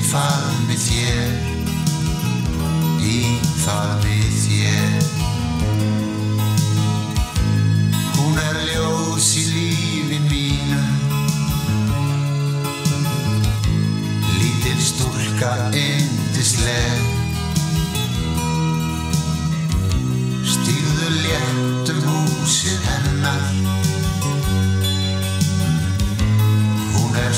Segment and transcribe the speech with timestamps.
[0.06, 1.32] faðmi þér.
[3.04, 3.16] Í
[3.60, 5.08] faðmi þér.
[8.16, 10.80] Hún er ljós í lífi mínu.
[14.38, 17.04] Lítil stúlka yndisleg.
[20.54, 23.46] Stíðu létt um húsið hennar.
[26.94, 27.34] Hún er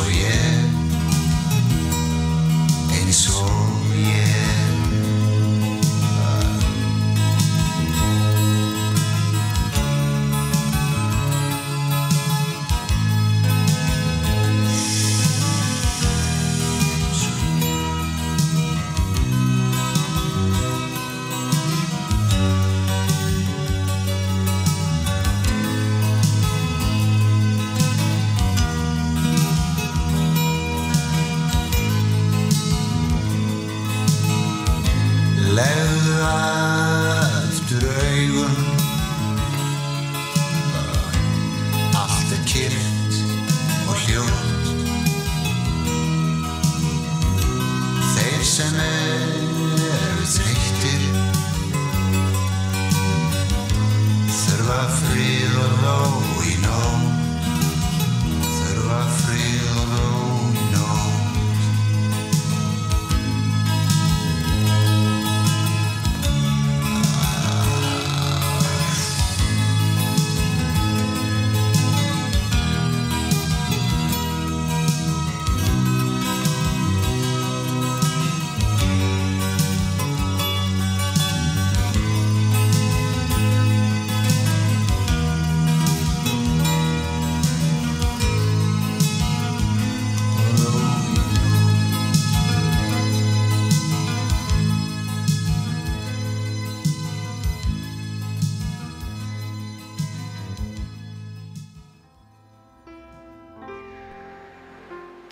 [0.00, 0.59] sopnuð eins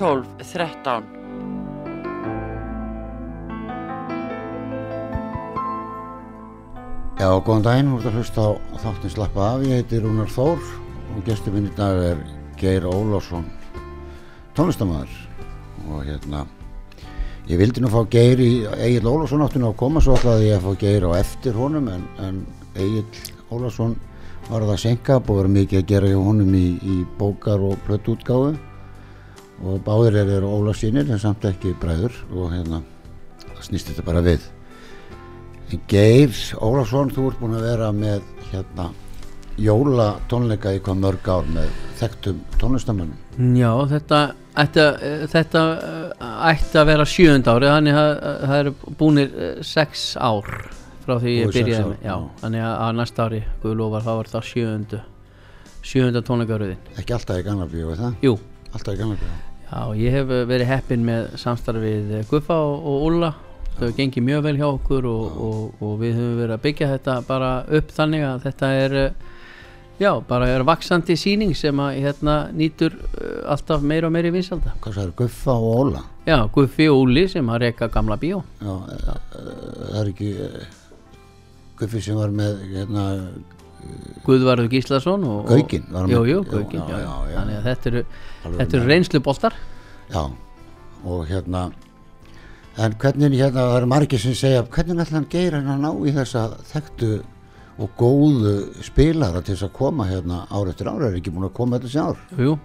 [0.00, 1.04] 12 13
[7.20, 8.50] Já, góðan daginn, þú ert að hlusta á
[8.80, 12.22] þáttin slappa af, ég heiti Rúnar Þór og gestur minn í dag er
[12.56, 13.44] Geir Ólásson,
[14.56, 15.18] tónlistamæður
[15.90, 16.46] og hérna,
[17.50, 18.48] ég vildi nú fá Geir í
[18.78, 22.08] Egil Ólásson áttinu að koma, svo ætlaði ég að fá Geir á eftir honum en,
[22.24, 22.40] en
[22.72, 23.04] Egil
[23.52, 23.98] Ólásson
[24.48, 28.56] var að senka, að vera mikið að gera hjá honum í, í bókar og plötuútgáfu
[29.64, 32.14] og báðir er eru Ólásínir en samt ekki bræður.
[32.32, 32.82] Og hérna,
[33.44, 34.46] það snýst þetta bara við.
[35.90, 38.88] Geir Ólafsson, þú ert búin að vera með hérna
[39.60, 41.68] jóla tónleika í hvað mörg ár með
[42.00, 44.20] þekktum tónlistamönnum Já, þetta
[44.62, 48.72] ætti, að- þetta uh, ætti að vera sjöund ári þannig að að það eru
[49.02, 50.48] búnir uh, sex ár
[51.04, 55.02] frá því ég byrjaði já, þannig að, næsta ári Guðlófar þá var það sjöndu
[55.90, 57.46] sjönda tónleikaröðin ekki alltaf í
[57.94, 58.18] er það?
[58.26, 58.34] Jú,
[58.70, 63.32] Alltaf í bíó já, ég hef uh, verið heppinn með samstarfið Guffa og, og Ulla
[63.78, 66.92] þau hefur gengið mjög vel hjá okkur og, og, og við höfum verið að byggja
[66.94, 69.10] þetta bara upp þannig að þetta er uh,
[70.00, 72.98] já, bara er vaksandi síning sem að hérna nýtur
[73.48, 76.04] alltaf meira og meiri vinsalda Hvað sagður, Guffa og Óla?
[76.30, 78.42] Já, Guffi og Úli sem að reyka gamla bíó.
[78.60, 78.74] Já,
[79.32, 80.28] það er ekki
[81.80, 83.04] Guffi sem var með hérna,
[84.26, 85.24] Guðvarður Gíslason
[87.00, 87.36] já.
[87.36, 88.02] Þannig að þetta eru,
[88.44, 89.54] eru með- reynsluboltar.
[90.10, 90.22] Já,
[91.04, 91.70] og hérna
[92.78, 95.90] en hvernig hérna, það eru margir sem segja hvernig ætla hann geir hann að ná
[96.08, 97.10] í þessa þekktu
[97.80, 98.54] og góðu
[98.84, 101.02] spilara til þess að koma hérna ár eftir ár?
[101.08, 102.16] Er ekki búin að koma þetta sér ár?
[102.38, 102.58] Jú,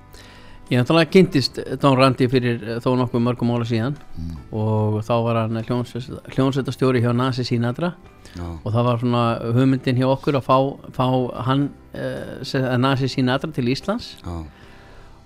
[0.65, 4.38] Ég náttúrulega kynntist Don Randi fyrir eh, þó nokkuð mörgum ála síðan Mm.
[4.51, 7.94] og þá var hann hljónsettastjóri hjá Nasi Sinatra
[8.35, 9.23] Já, og það var svona
[9.55, 10.57] hugmyndin hjá okkur að fá,
[10.95, 11.05] fá
[11.47, 14.15] hann uh, Nasi Sinatra til Íslands.
[14.23, 14.43] Já,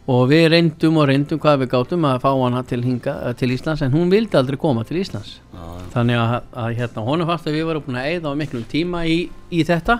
[0.09, 3.51] og við reyndum og reyndum hvað við gátum að fá hana til, hinga, eh, til
[3.53, 5.35] Íslands en hún vildi aldrei koma til Íslands.
[5.53, 8.65] Já, þannig að, að hérna, honum fannst að við varum búin að eyða á miklum
[8.71, 9.19] tíma í,
[9.53, 9.99] í þetta.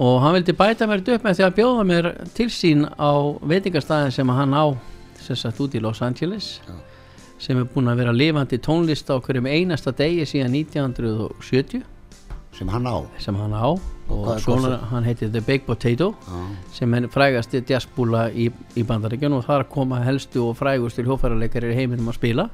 [0.00, 4.14] Og hann vildi bæta mér upp með því að bjóða mér til sín á veitingastæðin
[4.16, 4.64] sem hann á
[5.20, 6.58] sem sagt út í Los Angeles.
[6.68, 6.76] Já.
[7.40, 11.82] Sem er búin að vera lifandi tónlist á hverjum einasta degi síðan 1970
[12.52, 12.96] sem hann á?
[13.22, 13.78] Sem hann á.
[14.10, 16.40] Og hvað- svona hann heitir The Big Potato Já.
[16.74, 21.76] sem er frægasti jazzbúla í, í bandaríkjun og þar koma helstu og frægustur hljófærarleikari í
[21.78, 22.48] heiminum að spila.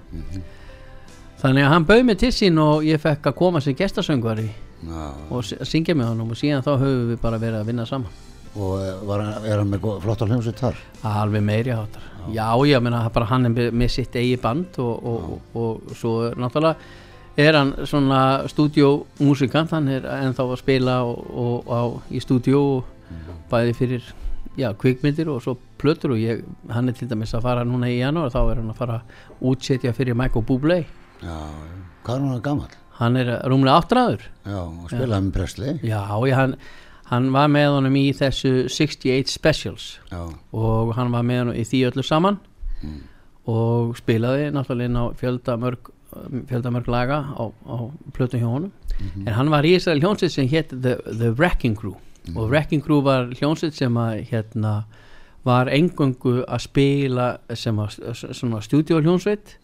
[1.41, 4.49] Þannig að hann bauð mig til sín og ég fekk að koma sem gestasöngvari
[5.31, 8.13] og syngja með honum og síðan þá höfum við bara verið að vinna saman
[8.57, 10.85] og eh, var, er hann með flottar hljómsveit þar?
[11.07, 15.27] Alveg meiri áttar já, já, menna bara hann er með, sitt eigi band og, og,
[15.55, 16.77] og, og svo náttúrulega
[17.37, 18.21] er hann svona
[18.51, 21.81] stúdíómusikant hann er ennþá að spila og, og, á,
[22.11, 22.63] í stúdíó
[23.51, 24.09] bæði fyrir
[24.57, 26.43] já, kvikmyndir og svo plötur og ég,
[26.73, 29.47] hann er til dæmis að fara núna í janúar þá er hann að fara að
[29.53, 30.81] útsetja fyrir Michael Bublé.
[31.21, 31.39] Já,
[32.07, 34.27] hvað er hann gammal hann er rúmlega áttræður.
[34.47, 35.75] Já, og spilaði með Presley.
[35.85, 36.55] Já, já, hann,
[37.11, 39.91] hann var með honum í þessu 68 Specials.
[40.11, 40.23] Já,
[40.53, 42.41] og hann var með hann í því öllu saman.
[43.47, 45.93] Og spilaði náttúrulega inn á fjöldamörg
[46.49, 47.77] fjöldamörg laga á, á
[48.17, 48.73] plötum hjá honum.
[49.27, 51.97] En hann var í þessari hljónsitt sem hétt The, The Wrecking Crew.
[52.35, 54.77] Og Wrecking Crew var hljónsitt sem að hérna
[55.47, 58.01] var engöngu að spila sem að
[58.35, 59.59] svona stúdíóhljónsveit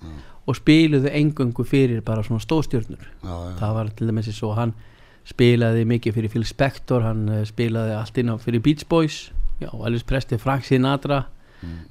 [0.47, 3.57] og spiluðu engöngu fyrir bara svona stóðstjörnur já, já.
[3.59, 4.75] það var til dæmis svo hann
[5.29, 9.31] spilaði mikið fyrir Phil Spector hann eh, spilaði allt inn á fyrir Beach Boys.
[9.63, 11.25] Já, Elvis Presley, Frank Sinatra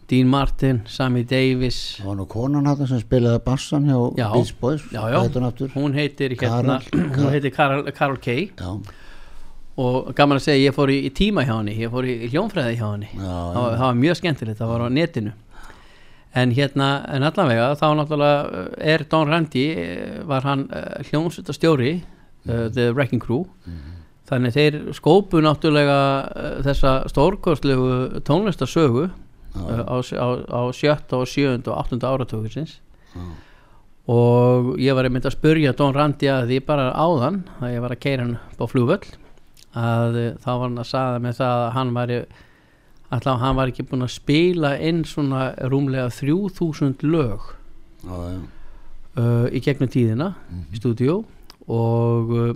[0.09, 1.77] Dean Martin, Sammy Davis.
[2.01, 4.25] Það var nú konan hann sem spilaði bassan hjá Já.
[4.33, 8.71] Beach Boys já, heitir hann hún heitir hérna, Carol- hún heitir Carol Kay já,
[9.79, 12.89] og gaman að segja ég fór í, tíma hjá henni ég fór í, hljónfræði hjá
[13.15, 15.33] Já, það, það var mjög skemmtilegt, það var á netinu.
[16.41, 20.67] En hérna, en allavega þá náttúrulega eh, er Don Randy eh, var hann
[21.09, 22.01] hljónsutastjóri
[22.47, 23.45] uh, The Wrecking Crew.
[24.31, 25.99] Þannig þeir skópu náttúrulega
[26.31, 32.79] uh, þessa stórkostlegu tónlistarsögu uh, á, á, á sjötta og sjöunda og áttunda áratökusins
[34.11, 37.93] og ég var einmitt að spurja Don Randy að því bara áðan að ég var
[37.93, 39.03] að keira hann á flugvöll
[39.77, 42.13] að þá var hann að sagða með það að hann var
[43.11, 47.51] alltaf hann var ekki búinn að spila inn svona rúmlega 3000 lög
[48.07, 48.39] já, já,
[49.19, 50.31] uh, í gegnum tíðina
[50.71, 51.21] í stúdíó
[51.71, 52.53] og uh,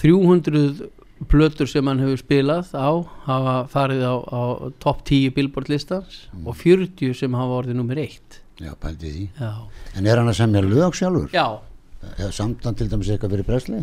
[0.00, 0.88] 300
[1.30, 2.90] plötur sem hann hefur spilað á
[3.26, 4.42] hafa farið á, á
[4.80, 9.24] topp 10 billboard listans og 40 sem hafa orðið nummer 1 já, pældi því.
[9.40, 9.52] Já,
[9.96, 11.30] en er hann að semja lög sjálfur?
[11.34, 11.46] já.
[12.16, 13.82] Eða samt hann til dæmis eitthvað fyrir Presley?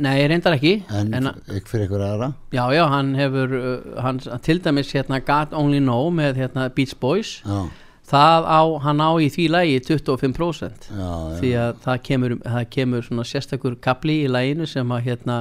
[0.00, 2.28] Nei, reyndar ekki en, en ekki fyrir eitthvað aðra?
[2.54, 6.96] Já, já, hann hefur uh, hann, til dæmis hérna God Only Know með hérna Beach
[7.02, 7.40] Boys.
[7.44, 7.66] Já,
[8.06, 12.66] það á, hann á í því lægi 25% já, já, því að það kemur, það
[12.76, 15.38] kemur svona sérstakur kapli í læginu sem að hérna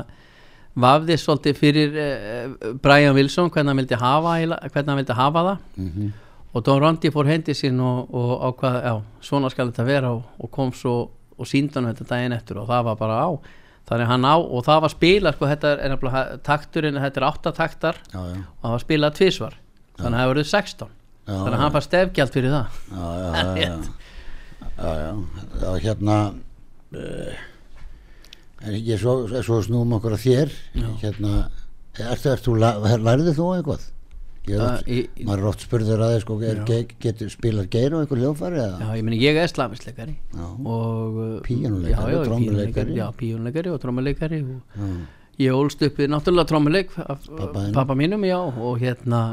[0.75, 5.59] vafði svolítið fyrir uh, Brian Wilson hvernig hann vildi hafa, hvernig hann vildi hafa það.
[5.79, 6.13] Mhm.
[6.55, 8.93] og Don Rondi fór hendi sín og, og ákvað, já,
[9.27, 10.11] svona skal þetta vera.
[10.15, 10.93] Og, og kom svo
[11.35, 13.29] og síndi hann þetta daginn eftir og það var bara á.
[13.85, 17.99] Þannig hann á og það var spila sko, þetta er nefnilega takturinn, þetta er áttataktar
[18.07, 19.57] já, já, og það var spilað tvisvar.
[19.99, 22.79] Þannig að það voruð 16 Já, þannig að hann fær stefgjald fyrir það.
[22.91, 23.75] Já, já, já, já,
[24.75, 25.13] já, já,
[25.63, 26.17] já, hérna
[28.65, 30.53] en ég svo, svo snúum okkur að þér?
[31.01, 31.33] Hérna,
[31.99, 33.91] ertu, ertu, lærðu þú eitthvað?
[34.45, 36.59] Í- í- maður er oft spurður að sko, er,
[37.33, 38.59] spilar geir á eitthvað hljófari?
[38.61, 39.49] Já, ég meni ég er
[40.69, 41.17] og
[41.47, 44.41] píanóleikari, Já, píjónuleikari og trommuleikari.
[44.45, 44.91] og Já,
[45.47, 47.25] ég ólst upp við náttúrulega trommuleik af
[47.73, 49.23] pappa mínum, já, og hérna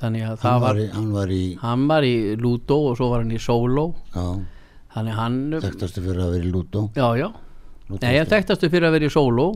[0.00, 3.24] þannig að það var, var hann var í hann var í Ludo og svo var
[3.24, 4.24] hann í Solo já,
[4.96, 7.28] þannig hann, þekktastu fyrir að vera í Ludo já, já.
[7.90, 9.50] Nei, ég þekktastu fyrir að vera í Solo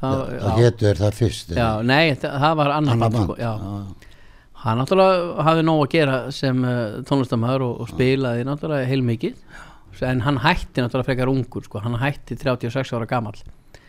[0.00, 3.38] það, það getur þér það fyrst já, nei, það, það var annar band, band sko,
[3.40, 3.52] já.
[3.52, 4.10] já,
[4.64, 9.36] hann náttúrulega hafði nóg að gera sem uh, tónlistamæður og, og spilaði náttúrulega heilmikið.
[10.08, 11.82] En hann hætti náttúrulega frekar ungur sko.
[11.84, 13.36] hann hætti 36 ára gamall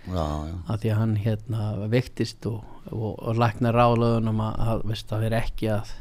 [0.08, 4.84] já, já, af því að hann hérna vektist og, og, og lækna ráðlöðunum að, að,
[4.92, 5.94] veist, að vera ekki að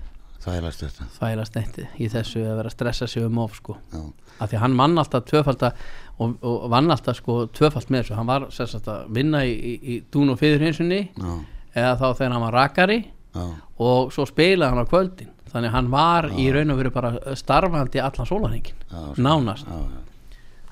[1.16, 3.76] þælast neitti í þessu að vera að stressa sig um of sko.
[3.94, 4.02] já,
[4.38, 8.16] af því að hann vann alltaf tvöfald og, og vann alltaf sko tvöfald með þessu.
[8.18, 11.30] Hann var sagt að vinna í, í, í dún og fyrirhinsunni já,
[11.74, 13.44] eða þá þegar hann var rakari já,
[13.88, 15.30] og svo spilaði hann á kvöldin.
[15.54, 19.68] Þannig að hann var í raun og veru bara starfandi allan sólarhengin já, nánast.
[19.70, 20.13] Já, já,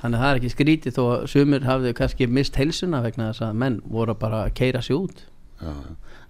[0.03, 3.49] þannig að það er ekki skrítið þó að sumir hafði kannski mist heilsuna vegna þess
[3.49, 5.29] að menn voru bara að keira sig út.
[5.63, 5.75] Já,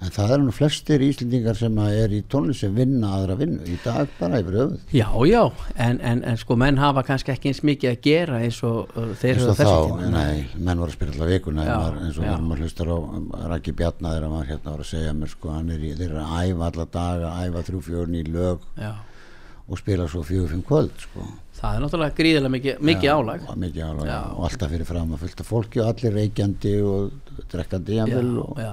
[0.03, 3.63] en það eru nú flestir íslendingar sem að er í tónlist sem vinna aðra vinnu.
[3.65, 4.83] Í dag bara yfir höfuð.
[4.93, 5.41] Já já
[5.87, 9.15] en, en, en sko menn hafa kannski ekki eins mikið að gera eins og uh,
[9.23, 10.11] þeir og þessi þá, tíma.
[10.13, 13.31] Nei, menn voru að spila alltaf vikuna maður, eins og þegar maður hlustar á um,
[13.55, 16.27] Raki Bjarnar þegar maður hérna var að segja mér sko, hann er í, þeir eru
[16.27, 18.69] að æfa alla daga, æfa þrjú fjörn í lög.
[18.83, 18.93] Já,
[19.73, 21.27] og spila svo fjögur fimm kvöld sko.
[21.63, 24.19] það er náttúrulega gríðilega mikið, mikið Já, álag mikið álag Já.
[24.37, 27.13] og alltaf fyrir fram að fullta fólki og allir reykjandi og
[27.53, 28.73] drekkandi jafnvel og, já,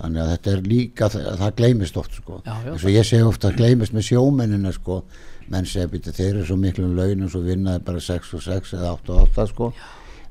[0.00, 2.38] þannig að þetta er líka það, það gleymist oft sko.
[2.46, 2.88] Já, já.
[2.96, 5.02] ég segi ofta að gleymist með sjómennina sko.
[5.50, 8.72] menn segja býta þeir eru svo miklu um launum svo vinnaði bara 6 og 6
[8.78, 9.72] eða 8 og 8 sko.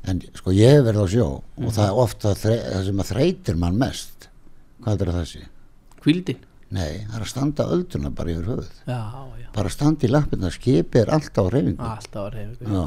[0.08, 1.66] en sko ég verið á sjó Mhm.
[1.68, 4.30] og það er ofta það sem að þreytir mann mest
[4.82, 5.42] hvað er það sé?
[6.70, 8.74] Nei, það er að standa ölduna bara yfir höfuð.
[8.86, 9.00] Já,
[9.42, 12.84] já, bara að standa í lappirna, skipi er alltaf á reyfingu alltaf að reyna Já,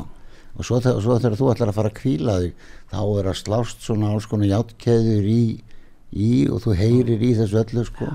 [0.52, 3.82] og svo, svo þegar þú ætlar að fara að kvíla þig þá er að slást
[3.82, 5.42] svona alls konar játkeður í,
[6.14, 8.10] í og þú heyrir í þessu öllu sko.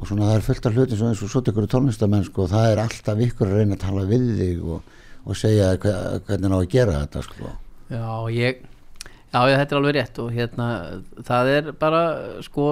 [0.00, 2.70] Og svona það er fullt af hluti eins og svo tekur tónlistamenn sko og það
[2.70, 6.68] er alltaf ykkur að reyna að tala við þig og, og segja hvernig á að
[6.76, 7.50] gera þetta sko.
[7.90, 8.06] Já,
[8.38, 8.62] ég
[9.30, 10.66] Já, ég, þetta er alveg rétt og hérna
[11.28, 12.00] það er bara
[12.42, 12.64] sko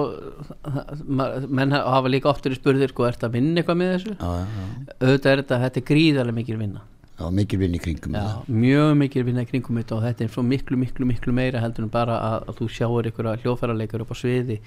[1.07, 4.15] menn hafa líka oftur í spurðir sko, ert að vinna eitthvað með þessu?
[4.19, 6.83] Já, já, já, Auðvitað er þetta, þetta er gríðarlega mikil vinna.
[7.19, 10.23] Já mikil vinn í kringum Já, það mjög mikil vinna í kringum þetta og þetta
[10.23, 13.41] er svo miklu, miklu, miklu meira heldur en bara að, að þú sjáur ykkur að
[13.43, 14.59] hljófærarleikar upp á sviði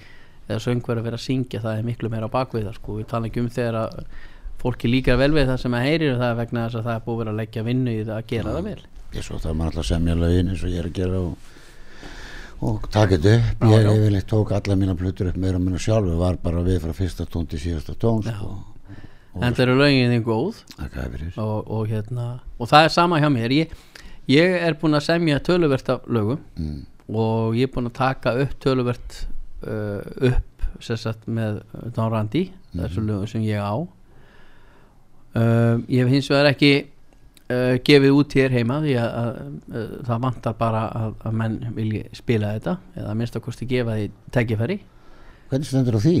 [0.49, 3.07] eða söngver að vera að syngja, það er miklu meira á bakvið það sko, við
[3.09, 4.03] tala ekki um þegar að
[4.61, 7.05] fólki líkar vel við það sem að heyrir það er vegna þess að það er
[7.07, 8.83] búið að leggja vinnu í það að gera það vel.
[9.17, 11.49] Ég svo það maður alltaf semja lögin eins og ég er að gera og,
[12.63, 16.15] og þetta upp ég yfirleitt tók alla mína plötur upp meira og minna sjálfur.
[16.19, 18.53] Var bara við frá fyrsta tón til síðasta tón sko.
[19.41, 20.61] en það eru lögin þín góð.
[21.41, 22.27] Og, og, hérna,
[22.57, 23.55] og það er sama hjá mér.
[23.57, 23.75] Ég,
[24.31, 26.79] ég er búinn að semja töluvert af lögum mm.
[27.11, 29.19] og ég er búinn að taka upp töluvert
[29.67, 30.01] uh,
[30.31, 31.61] upp sem sagt með
[31.95, 33.75] Don Randi þessu lögum sem ég á.
[35.33, 36.73] Uh, ég hef hins vegar ekki
[37.51, 39.35] uh, gefið út hér heima því að, að,
[39.81, 43.97] að það vantar bara að, að menn vilji spila þetta eða minnst að kosti gefa
[43.99, 44.79] því tækifæri.
[45.51, 46.17] Hvernig stendur á því?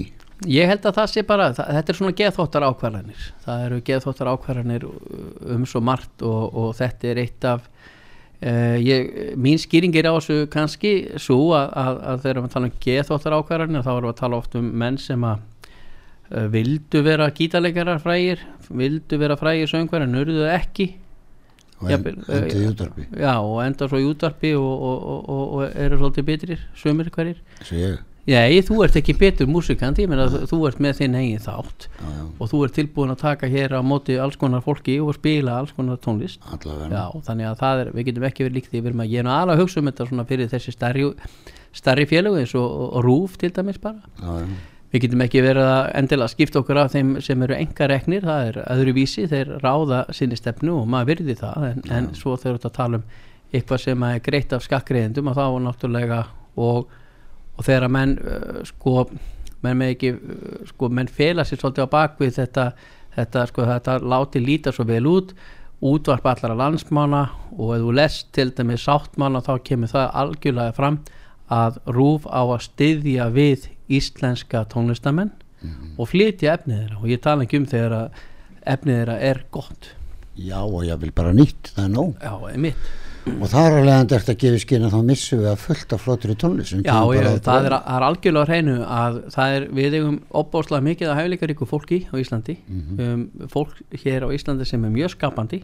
[0.51, 3.27] Ég held að það sé bara, það, þetta er svona geðþóttar ákvarðanir.
[3.45, 4.87] Það eru geðþóttar ákvarðanir
[5.55, 10.13] um svo margt og, og þetta er eitt af uh, ég, mín skýring er á
[10.17, 14.13] þessu kannski svo að, að, að þegar við tala um geðþóttar ákvarðanir þá erum við
[14.13, 15.45] að tala oft um menn sem að
[16.33, 20.89] uh, vildu vera gítarleikarar frægir vildu vera frægir urðu það ekki
[21.83, 23.05] og en, Jafnvel, eh, í útvarpi.
[23.19, 27.39] Já, og enda svo í útvarpi og, og, og, og, eru svolítið bitrir sömur hverjir.
[28.23, 32.05] Nei, þú ert ekki betur músikant, ég meina þú ert með þinn eigin þátt já,
[32.07, 35.57] já, og þú ert tilbúin að taka hér á móti alls konar fólki og spila
[35.59, 36.39] alls konar tónlist.
[36.63, 39.27] Já, þannig að það er, við getum ekki verið líkt því við erum að er
[39.33, 41.09] aðalega að hugsa um þetta fyrir þessi stærri,
[41.75, 43.99] stærri félögu eins og, rúf til dæmis bara.
[44.23, 44.47] Já,
[44.93, 48.49] við getum ekki verið að endilega skipta okkur af þeim sem eru enga reknir, það
[48.49, 52.73] er öðruvísi þeir ráða sinni stefnu og maður virði það en, en svo þegar þetta
[52.77, 53.07] tala um
[53.53, 56.19] eitthvað sem er greitt af skakkriðendum og þá náttúrulega
[56.61, 56.93] og,
[57.57, 59.07] og þegar að menn uh, sko,
[59.65, 62.69] menn með ekki uh, sko, menn fela sér svolítið á bakvið þetta,
[63.17, 65.35] þetta sko, þetta láti líta svo vel út
[65.83, 67.25] útvarp allara landsmána
[67.57, 71.01] og ef þú lest til dæmis sáttmána þá kemur það algjörlega fram
[71.53, 75.33] að rúf á að styðja við íslenska tónlistamenn
[75.97, 76.99] og flytja efnið þeirra.
[77.01, 78.21] Og ég tala ekki um þegar að
[78.73, 79.93] efnið þeirra er gott.
[80.33, 82.13] Já og ég vil bara nýtt það er nóg.
[82.23, 82.33] Já,
[83.23, 86.01] og það er alveg að þetta gefið skinn að þá missum við að fullt af
[86.03, 86.71] flottur í tónlist.
[86.73, 90.17] Sem Já, ég, á það er, það er algjörlega hreinu að það er, við eigum
[90.41, 92.57] opbáslega mikið að hæfileikaríku fólki á Íslandi.
[92.97, 95.61] Um, fólk hér á Íslandi sem er mjög skapandi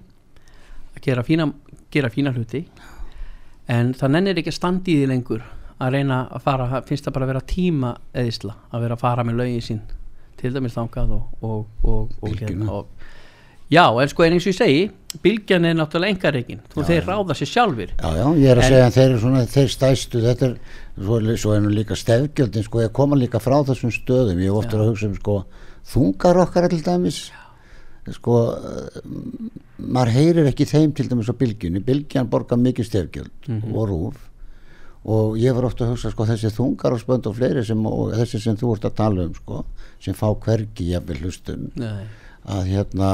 [0.95, 1.49] að gera fína,
[1.91, 2.63] gera fína hluti.
[3.69, 5.43] En það nennir ekki að því lengur
[5.79, 9.23] að reyna að fara, finnst það bara að vera tíma eðisla, að vera að fara
[9.27, 9.81] með lögin sín
[10.39, 13.07] til dæmis þangað og, og, og, og, og
[13.69, 14.77] Já, en sko eins og ég segi
[15.21, 17.91] bylgjan er náttúrulega engareikin þú þeir ráða sér sjálfir.
[17.99, 20.55] Já, já, ég er að En- segja að þeir eru svona þeir stæstu, þetta er
[20.97, 24.79] svo, svo er nú líka stefgjöldin, sko, ég koma líka frá þessum stöðum, ég ofta
[24.79, 25.35] að hugsa um sko,
[25.93, 27.19] þungar okkar til dæmis.
[28.09, 28.99] Sko eh,
[29.85, 34.17] maður heyrir ekki þeim til dæmis á bylgjunni, bylgjan borgar mikið stefgjöld og rúf
[35.05, 38.57] og ég var ofta að hugsa sko þessi þungar og fleiri sem, og þessi sem
[38.59, 39.61] þú ert að tala um sko,
[40.03, 42.03] sem fá hvergi jafnvel hlustun Nei.
[42.45, 43.11] að hérna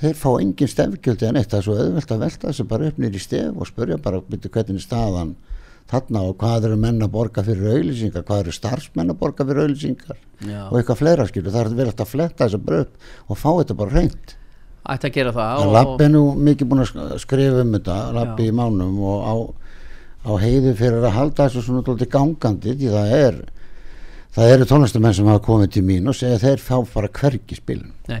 [0.00, 2.98] þeir fá engin stefgjöld en eitt það er svo auðvelt að velta þessu bara upp
[3.00, 5.34] nýri stef og spurja bara byrju hvernig er staðan
[5.86, 9.62] þarna og hvað eru menn að borga fyrir auðlýsingar, hvað eru starfsmenn að borga fyrir
[9.66, 10.16] auðlýsingar
[10.72, 13.76] og eitthvað fleira skilur, það er vel að fletta þessu bara upp og fá þetta
[13.78, 14.34] bara reynd
[14.86, 18.48] ætti að gera það Lappi er nú mikið búin að sk- skrifa um þetta Lappi
[18.50, 19.34] í mánum og á,
[20.26, 23.36] á heiði fyrir að halda þessu svona dálítið gangandi því það er
[24.36, 27.92] það eru tónlistamenn sem hafa komið til mín og segja þeir fá bara hvergi spilin.
[28.10, 28.18] Nei,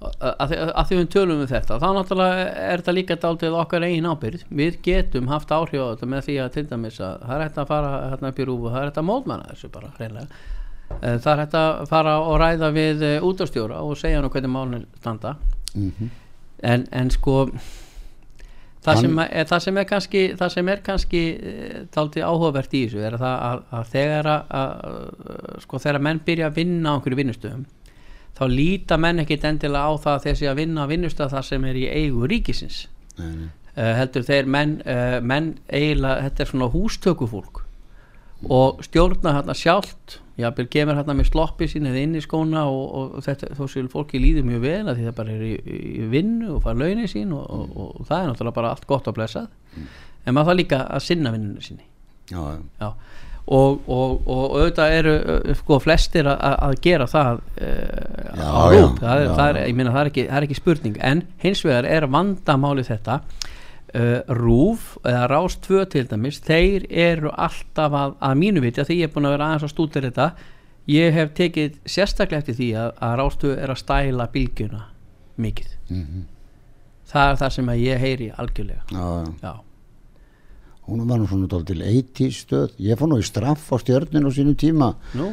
[0.00, 4.44] að, því- við tölum um þetta þá náttúrulega er þetta líka dálítið okkar eigin ábyrgð.
[4.60, 7.58] Við getum haft áhrif á þetta með því að til dæmis að það er hægt
[7.64, 10.40] að fara hérna upp í rúfu það er hægt að mótmanna þessu bara hreinlega.
[11.02, 14.86] Eh, það er hægt að fara og ræða við útastjóra og segja nú hvernig málun
[15.02, 15.34] standa.
[16.62, 17.42] En, en sko
[18.88, 21.22] það sem, er, það sem er kannski það sem er kannski
[21.94, 26.48] taldi áhugavert í þessu er það að, að þegar að, að sko þegar menn byrja
[26.50, 27.66] að vinna á einhverju vinnustöðum
[28.38, 31.64] þá líta menn ekkit endilega á það að sé að vinna á vinnustöð það sem
[31.68, 32.82] er í eigu ríkisins
[33.18, 33.48] Nei, nei.
[33.74, 37.64] uh, heldur þeir menn, uh, menn eiginlega, þetta er svona hústökufólk
[38.46, 42.82] og stjórna hérna sjálft jafnvel kemur hérna með sloppi sín eða inn í skóna og,
[42.94, 45.54] og, og þetta, þó séu fólki líður mjög vel að því það bara er í,
[45.74, 49.10] í vinnu og fara launin sín og, og, og, það er náttúrulega bara allt gott
[49.10, 49.48] að blessað.
[50.22, 51.88] En maður það líka að sinna vinnunni sinni.
[52.30, 52.44] Já,
[52.78, 52.92] já.
[53.48, 55.12] Og, og, og auðvitað eru
[55.56, 60.58] sko flestir að, að- gera það uh, Já, á rúb það, það, það er ekki
[60.58, 60.98] spurning.
[61.00, 63.22] En hins vegar er vandamáli þetta
[63.94, 68.90] uh, rúf eða rás 2 til dæmis þeir eru alltaf að, að mínu viti að
[68.90, 70.28] því ég er búin að vera aðeins að stúta þetta
[70.88, 74.82] ég hef tekið sérstaklega eftir því að, að rás 2 er að stæla bylgjuna
[75.38, 75.72] mikið.
[75.92, 76.26] Mhm.
[77.08, 78.82] það er það sem ég heyri algjörlega.
[78.92, 79.06] Já.
[79.40, 79.52] já,
[80.88, 84.32] hún var nú svona dálítil 80 stöð ég fór nú í straff á stjörninu á
[84.32, 84.90] sínum tíma.
[85.16, 85.30] Nú,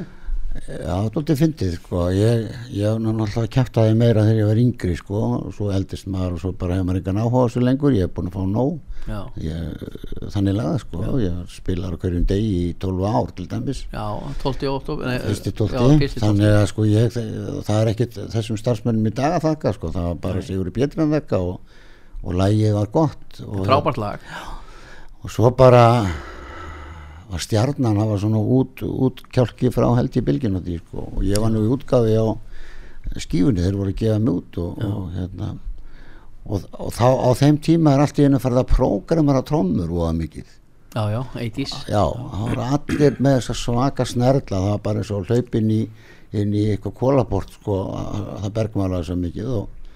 [0.65, 2.02] Já, dálítið fyndið sko.
[2.15, 5.22] Ég, ég hef náttúrulega kæftaði meira þegar ég var yngri sko.
[5.54, 7.96] Svo eldist maður og svo bara hefur maður engan áhuga þessu lengur.
[7.96, 8.78] Ég hef búin að fá nóg.
[9.06, 9.84] Já, ég,
[10.34, 11.02] þannig laga sko.
[11.22, 13.84] Ég spilar hverjum degi í 12 ár til dæmis.
[13.94, 14.06] Já
[14.41, 14.70] 12.
[14.72, 16.24] oktober nei, fyrsti já, 12 fyrsti 12.
[16.24, 17.18] þannig að sko ég
[17.68, 19.91] það er ekkit þessum starfsmönnum í dag að þakka sko.
[19.94, 21.76] Það var bara Sigur í Pétur að þakka og,
[22.24, 24.32] og lægið var gott og, frábært lag.
[25.22, 25.86] Og svo bara
[27.36, 31.08] var stjarnan var svona út, út kjálki frá held í bylginu því sko.
[31.13, 32.28] Og ég var nú í útgafi á
[33.21, 35.56] skífunni þeir voru að gefa mig út og, og hérna.
[36.45, 40.21] Og, og þá á þeim tíma er allt í einu að prógramara trommur og að
[40.24, 40.54] mikið.
[40.95, 45.10] Já, já, 80s já, það voru allir með þessa svaka snerla það var bara eins
[45.12, 45.80] og hlaupin í
[46.39, 49.89] inn í eitthvað kólabort sko að að það bergmálaði svo mikið og,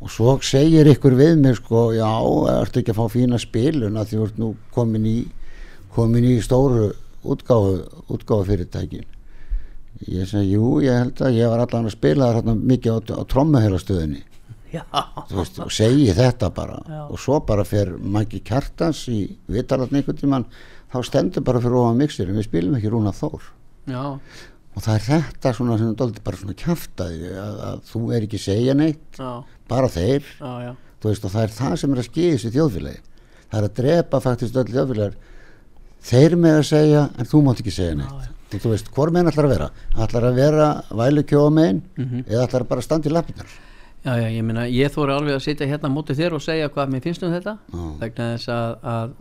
[0.00, 2.08] og svo segir ykkur við mig sko já,
[2.50, 5.16] ertu ekki að fá fína spilun að því þú ert nú komin í
[5.94, 6.92] komin í stóru
[7.24, 9.06] útgáfu útgáfu fyrirtækin
[10.10, 13.22] ég segi, jú, ég held að ég var allan að spila þarna mikið á, á
[13.30, 14.24] trommuhelastöðinni
[14.74, 16.80] og segi þetta bara.
[16.88, 17.02] Já.
[17.06, 20.46] og svo bara fer Maggi Kjartans í vitalarn einhvern tímann
[20.92, 23.46] þá stendur bara fyrir ofan mixirinn við spilum ekki Rúna Þór.
[23.90, 24.02] Já,
[24.74, 28.40] og það er þetta svona sem dóldi bara svona kjaftaði að, að þú er ekki
[28.42, 29.30] segja neitt já,
[29.70, 30.72] bara þeir, já, já.
[31.02, 33.04] þú veist og það er það sem er að skýða þessi þjóðfélagi.
[33.44, 35.18] Það er að drepa faktist öll þjóðfélagar
[36.04, 38.32] þeir með að segja en þú mátt ekki segja neitt.
[38.54, 39.68] og þú veist, hvor meginn ætlar að vera?
[39.98, 41.80] Ætlar að vera vælu kjóa meginn
[42.26, 43.54] eða ætlar að bara standa í lappinnar
[44.04, 46.90] Já, já, ég meina, ég þóri alveg að sitja hérna móti þér og segja hvað
[46.92, 47.54] mér finnst um þetta.
[47.72, 47.84] Já.
[48.02, 49.14] vegna þess að, að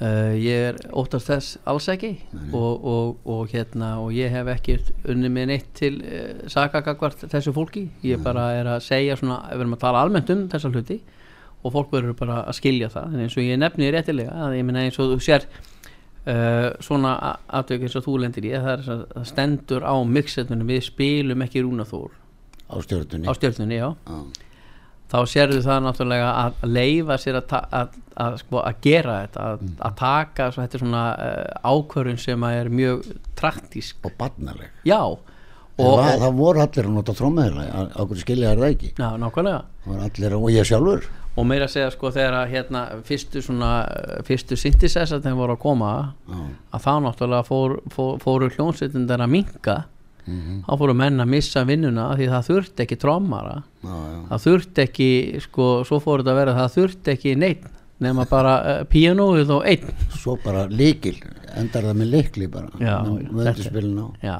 [0.00, 2.14] uh, ég er óttast þess alls ekki
[2.56, 4.78] og, og, og hérna og ég hef ekki
[5.12, 7.90] unni með neitt til uh, sakagagvart þessu fólki.
[8.08, 10.98] Ég bara er að segja svona, við erum að tala almennt um þessa hluti
[11.64, 13.14] og fólk verður bara að skilja það.
[13.16, 15.46] En eins og ég nefni réttilega að ég meina eins og þú sér
[16.26, 17.14] uh, svona
[17.48, 21.44] aðtöku eins og þú lendir í það er að það stendur á mixetunum við spilum
[21.46, 22.10] ekki rúnaþór
[22.66, 23.88] á stjórnunni á stjórnunni, já.
[24.06, 24.18] Já.
[25.12, 27.92] þá sérðu það náttúrulega að leifa sér að, að,
[28.24, 29.76] að, sko, að gera þetta að, Mm.
[29.86, 33.04] að taka, svo, þetta svona uh, ákvörun sem er mjög
[33.38, 34.72] traktísk og barnaleg.
[34.86, 35.22] Já, og,
[35.78, 38.90] það, það voru allir að nota trómaðila á hverju skilja er það ekki?
[38.98, 39.62] Já, nákvæmlega.
[39.84, 43.42] Það voru allir, og ég sjálfur og meira að segja sko þegar að hérna fyrstu
[43.44, 43.72] svona,
[44.24, 45.90] fyrstu synthesizer þegar voru að koma
[46.28, 46.38] Já.
[46.78, 49.76] að þá náttúrulega fór, fór, fóru hljónsveitin að minka
[50.26, 50.64] Mhm.
[50.66, 52.96] þá fóru menn að missa vinnuna því það þurfti ekki
[53.86, 53.92] já.
[54.32, 57.68] það þurfti ekki sko, svo fór þetta að vera það þurfti ekki neitt
[58.02, 59.86] nema bara uh, píanóið og einn
[60.18, 61.14] svo bara líkil
[61.54, 63.46] endar það með líkli bara Já, með
[64.26, 64.34] já,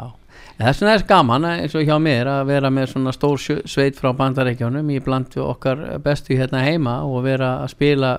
[0.56, 3.98] þess vegna er gaman eh, eins og hjá mér að vera með svona stór sveit
[3.98, 8.12] frá bandarækjánum í bland við okkar bestu hérna heima og vera að spila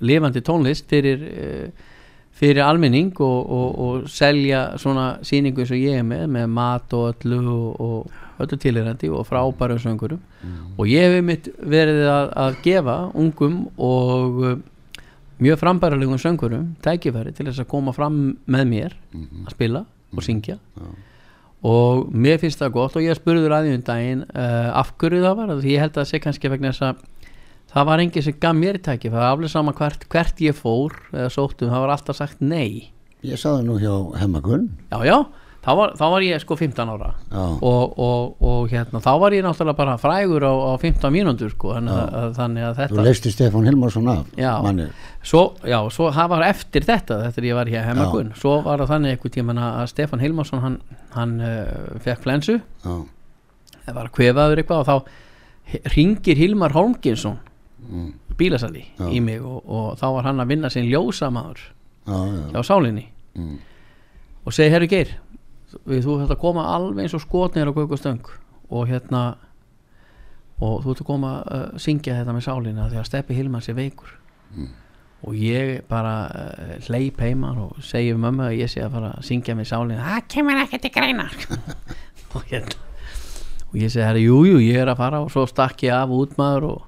[0.00, 1.92] lifandi tónlist fyrir, eh,
[2.32, 6.96] fyrir almenning og, og, og selja svona sýningu eins og ég er með með mat
[6.96, 10.22] og öllu og, öllu tilirandi og frábærum söngurum
[10.78, 14.56] og ég hef mitt verið að, að gefa ungum og uh,
[15.42, 18.18] mjög frambæralegum söngurum tækifæri til þess að koma fram
[18.50, 20.58] með mér að spila og syngja.
[20.80, 21.11] Og
[22.10, 25.36] mér finnst það gott og ég spurður að því um daginn uh, af hverju það
[25.38, 27.04] var því ég held að það sé kannski vegna þess að
[27.72, 30.96] það var enginn sem gaf mér tækifæri það var alveg sama hvert, hvert ég fór
[31.12, 32.90] eða sóttum, það var alltaf sagt nei.
[33.22, 35.16] Ég saði nú hjá Hemmagun já já,
[35.62, 37.12] þá var, þá var ég sko 15 ára.
[37.32, 41.76] Og, og, og hérna þá var ég náttúrulega bara frægur á, á 15 mínútur sko
[41.78, 41.92] að,
[42.38, 44.52] þannig að þú þetta leisti Stefán Hilmarsson af Já.
[45.22, 48.82] svo, já, svo það var eftir þetta þetta er ég var hér hemmagun svo var
[48.82, 50.80] það þannig einhvern tíman að Stefán Hilmarsson hann,
[51.16, 52.58] hann uh, fekk flensu.
[53.82, 57.38] Það var að kvefaður eitthvað og þá ringir Hilmar Holmginsson
[57.88, 59.06] mm, bílasali Já.
[59.10, 61.62] í mig og, og þá var hann að vinna sinn ljósamaður
[62.06, 63.06] hjá sálinni.
[63.38, 63.56] Mm,
[64.42, 65.14] og segi herri Geir
[65.88, 68.26] við þú þetta koma alveg eins og skotnir á Gaukastöng
[68.72, 69.22] og hérna
[70.62, 73.64] og þú ert að koma að uh, syngja þetta með sálinna því að Steppi Hilmar
[73.64, 74.12] sé veikur
[75.22, 79.12] og ég bara uh, hleyp heima og segi um mömmu að ég sé að fara
[79.16, 81.28] að syngja með sálinna það kemur ekki til greina.
[82.32, 82.78] Og hérna
[83.72, 85.20] og ég segi herri jú jú ég er að fara.
[85.24, 86.80] Og svo stakk ég af út maður og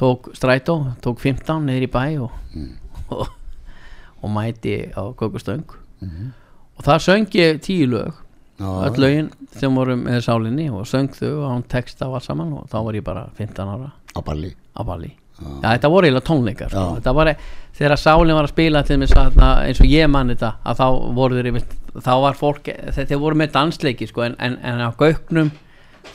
[0.00, 2.30] tók strætó, tók 15 niður í bæ og,
[3.12, 3.28] og,
[4.20, 5.64] og mæti á Gaukastöng
[6.76, 8.12] og það söng ég tíu lög
[8.60, 12.52] já, öll lögin sem voru með sálinni og söng þau og hann texta var saman
[12.52, 13.92] og þá var ég bara 15 ára.
[14.12, 16.72] Á balli á balli Já, þetta voru eiginlega tónleikar.
[16.72, 17.14] Sko.
[17.18, 17.32] Var,
[17.76, 21.58] þegar sálinn var að spila mig eins og ég man þetta þá voru þeir
[22.00, 25.50] þá var fólk þeir voru með dansleiki sko, en, en, en á gauknum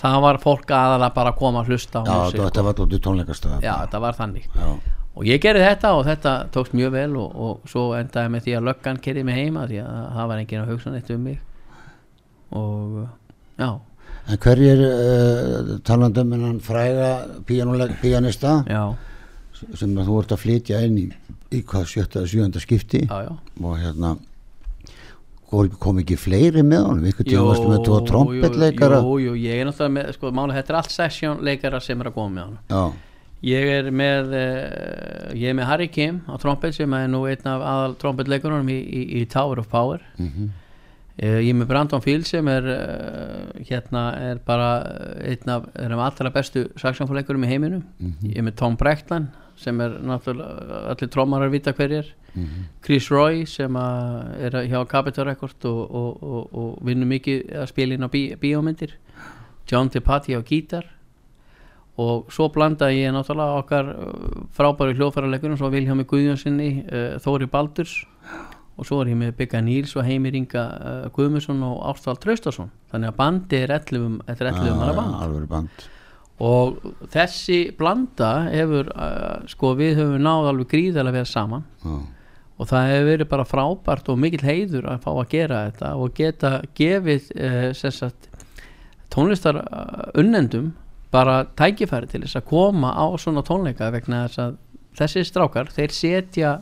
[0.02, 3.62] það var fólk aðalega bara að koma að hlusta já, músík, þetta var tóttu tónleikastöð
[3.62, 4.50] já, þetta var þannig.
[4.56, 8.46] Já, og ég gerði þetta og þetta tókst mjög vel og, og svo endaði með
[8.48, 11.26] því að löggan kerði mig heima því að það var enginn að hugsa neitt um
[11.28, 11.40] mig.
[12.58, 13.00] Og
[13.62, 13.72] já.
[14.32, 16.60] En hverjir uh, talandum en hann
[17.48, 18.62] píanuleg, píanista?
[18.70, 18.94] Já,
[19.78, 21.08] sem þú ert að flytja inn í,
[21.52, 23.06] í hvað sjötta, sjönda skipti.
[23.08, 23.34] Já, já.
[23.62, 24.16] Og hérna
[25.52, 27.08] kom, ekki fleiri með honum?
[27.12, 29.02] Ykkur tíma varstu með tvo trompetleikara?
[29.04, 32.12] jú, jú, ég er náttúrulega með, sko, máli, þetta er allt session leikara sem er
[32.12, 32.84] að koma með hann já,
[33.52, 37.52] ég er með uh, ég er með Harry Kim á trompet sem er nú einn
[37.52, 40.04] af aðal trompetleikurunum í, í, í Tower of Power.
[40.22, 40.52] Mhm,
[41.20, 44.72] uh, ég er með Brandon Field sem er uh, hérna er bara
[45.20, 47.84] einn af þeirra allra bestu saxofónleikurum í heiminum.
[48.24, 53.46] Ég er með Tom Breckland sem er náttúrulega allir trómarar vita hverjir mhm, Chris Roy
[53.50, 58.10] sem er hjá Capitol Record og, og, og, og vinnur mikið að spila inn á
[58.12, 58.98] bí, bíómyndir.
[59.70, 60.88] John DePatti á gítar.
[62.02, 68.00] Og svo blandaði ég náttúrulega okkar uh, frábæri hljóðfærarleikunum svo Vilhjámi Guðjónssoni, uh, Þóri Baldurs.
[68.80, 72.72] Og svo er ég með Bygga Níls og Heimir Inga uh, Guðmundsson og Ástvald Traustason.
[72.94, 75.90] Þannig að bandi er 11, þetta er 11 manna alveg band
[76.42, 76.80] og
[77.14, 81.66] þessi blanda hefur uh, sko við höfum náð alveg gríðarlega vel saman.
[81.86, 82.00] Já,
[82.62, 86.12] og það hefur verið bara frábært og mikill heiður að fá að gera þetta og
[86.18, 88.12] geta gefið uh,
[89.12, 90.72] tónlistar uh, unnendum
[91.12, 94.54] bara tækifæri til þess að koma á svona tónleika vegna þess að
[95.02, 96.54] þessi strákar þeir setja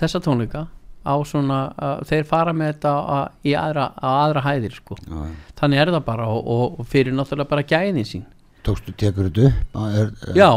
[0.00, 0.66] þessa tónleika
[1.04, 4.96] á svona, uh, þeir fara með þetta á, í aðra, á aðra hæðir sko.
[5.04, 5.26] já,
[5.60, 8.24] þannig er það bara og, og- og fyrir náttúrulega bara gæðin sín
[8.66, 9.78] tókstu tekur þetta upp?
[9.84, 10.50] Er, er, Já.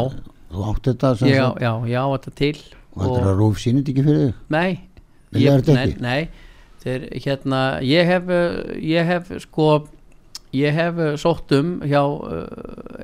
[0.52, 2.54] þú átt þetta sem ég, á- sagt, já, ég á þetta til
[2.98, 4.34] og heldur að Rúf sýnit ekki fyrir þig?
[4.54, 4.80] Nei,
[5.36, 6.28] ég, þetta nei, nei.
[6.82, 8.28] Þeir, hérna, ég hef
[8.80, 9.68] ég hef sko
[10.56, 12.46] ég hef sótt um hjá uh,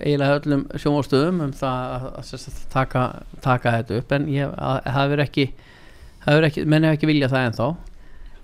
[0.00, 3.02] eiginlega öllum sjónvastöðum um það að, taka,
[3.44, 5.46] taka þetta upp en það hefur ekki
[6.24, 7.68] hefur ekki, menn hef ekki viljað það ennþá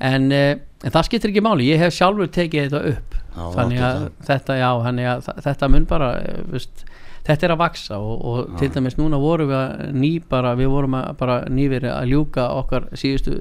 [0.01, 0.53] en, uh,
[0.85, 1.69] en það skiptir ekki máli.
[1.71, 3.17] Ég hef sjálfur tekið þetta upp.
[3.31, 4.71] Já, þannig að þetta, já,
[5.15, 6.85] að þetta mun bara eh, veist,
[7.29, 10.71] þetta er að vaksa og, og til dæmis núna vorum við að ný bara, við
[10.73, 13.37] vorum að bara nýverið að ljúka okkar síðustu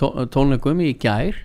[0.00, 1.36] tó- tónleikum í gær.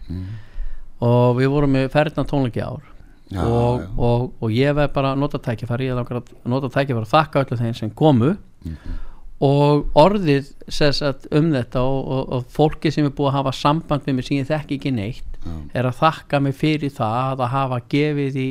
[1.03, 2.81] Og við vorum með ferðna tónleiki ár.
[3.29, 3.35] Mm.
[3.35, 3.83] Já, og.
[3.99, 7.43] Og, og ég veð bara að nota tækifæri ég langar að nota tækifæri og þakka
[7.45, 8.31] öllu þeim sem komu.
[8.65, 8.97] Mhm.
[9.39, 14.07] Og orðið að um þetta og, og, og fólki sem er búið að hafa samband
[14.07, 15.53] með mig sem ég þekki ekki neitt Já.
[15.79, 18.47] er að þakka mig fyrir það að hafa gefið í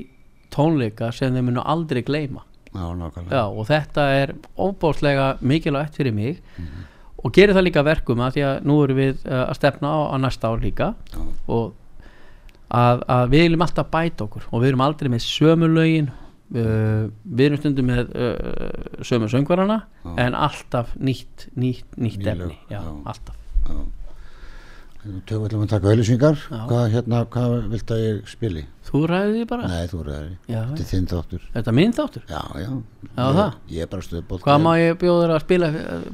[0.54, 2.44] tónleika sem þeir munu aldrei gleyma
[3.32, 6.40] já, og þetta er óbáslega mikilvægt fyrir mig
[7.18, 9.92] og gerir það líka að verkum að því að nú erum við uh, að stefna
[9.92, 11.20] á, á næsta ár líka Já.
[11.48, 11.74] og
[12.68, 16.10] að, að við viljum alltaf bæta okkur og við erum aldrei með sömu lögin
[16.54, 20.14] uh, við erum stundum með uh, sömu söngvarana Já.
[20.26, 22.58] en alltaf nýtt nýtt, nýtt Ný efni.
[22.70, 22.92] já, já.
[23.04, 23.34] alltaf.
[25.28, 26.58] Tökum við að taka auðlýsingar Já.
[26.68, 28.64] hvað, hérna, hvað vilt að ég spili?
[28.88, 29.68] þú ræðið því bara.
[29.68, 31.42] Nei, þú ræðir Já, Þetta er þinn þáttur.
[31.54, 32.22] Þetta er minn þáttur?
[32.28, 32.68] Já, já.
[32.68, 33.58] Já, ég, það.
[33.74, 35.68] Ég er bara stuðbótt hvað má ég bjóða þér að spila?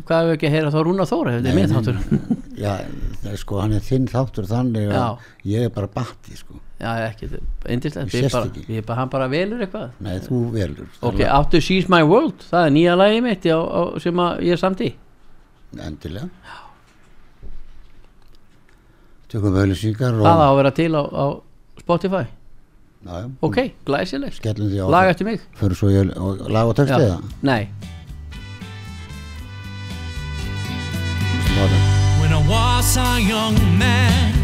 [0.08, 2.00] Hvað hefur ekki að heyra þá Rúna Þóra þetta er minn þáttur
[2.54, 2.74] Já,
[3.22, 5.06] það er sko, hann er þinn þáttur þannig að Já.
[5.50, 6.58] ég er bara batti sko.
[6.78, 7.30] já, ekki,
[8.84, 9.94] bara, hann bara velur eitthvað.
[10.04, 10.90] Nei, þú velur.
[11.02, 14.60] Ok, áttu She's My World það er nýja lagi mitt á, á, sem ég er
[14.60, 14.92] samt í.
[15.74, 16.28] Endilega.
[19.32, 21.26] Tökum auðlýsingar og það á að vera til á, á
[21.82, 22.24] Spotify.
[23.04, 24.38] Já, já, ok, glæsilegt.
[24.38, 25.42] Skellum því á lag eftir mig.
[25.58, 27.18] Fyrir svo ég og lag og texti eða?
[27.44, 27.66] Nei,
[32.46, 32.50] er?
[32.50, 34.43] when I was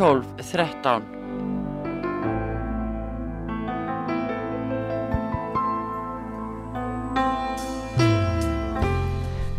[0.00, 1.02] 12 13.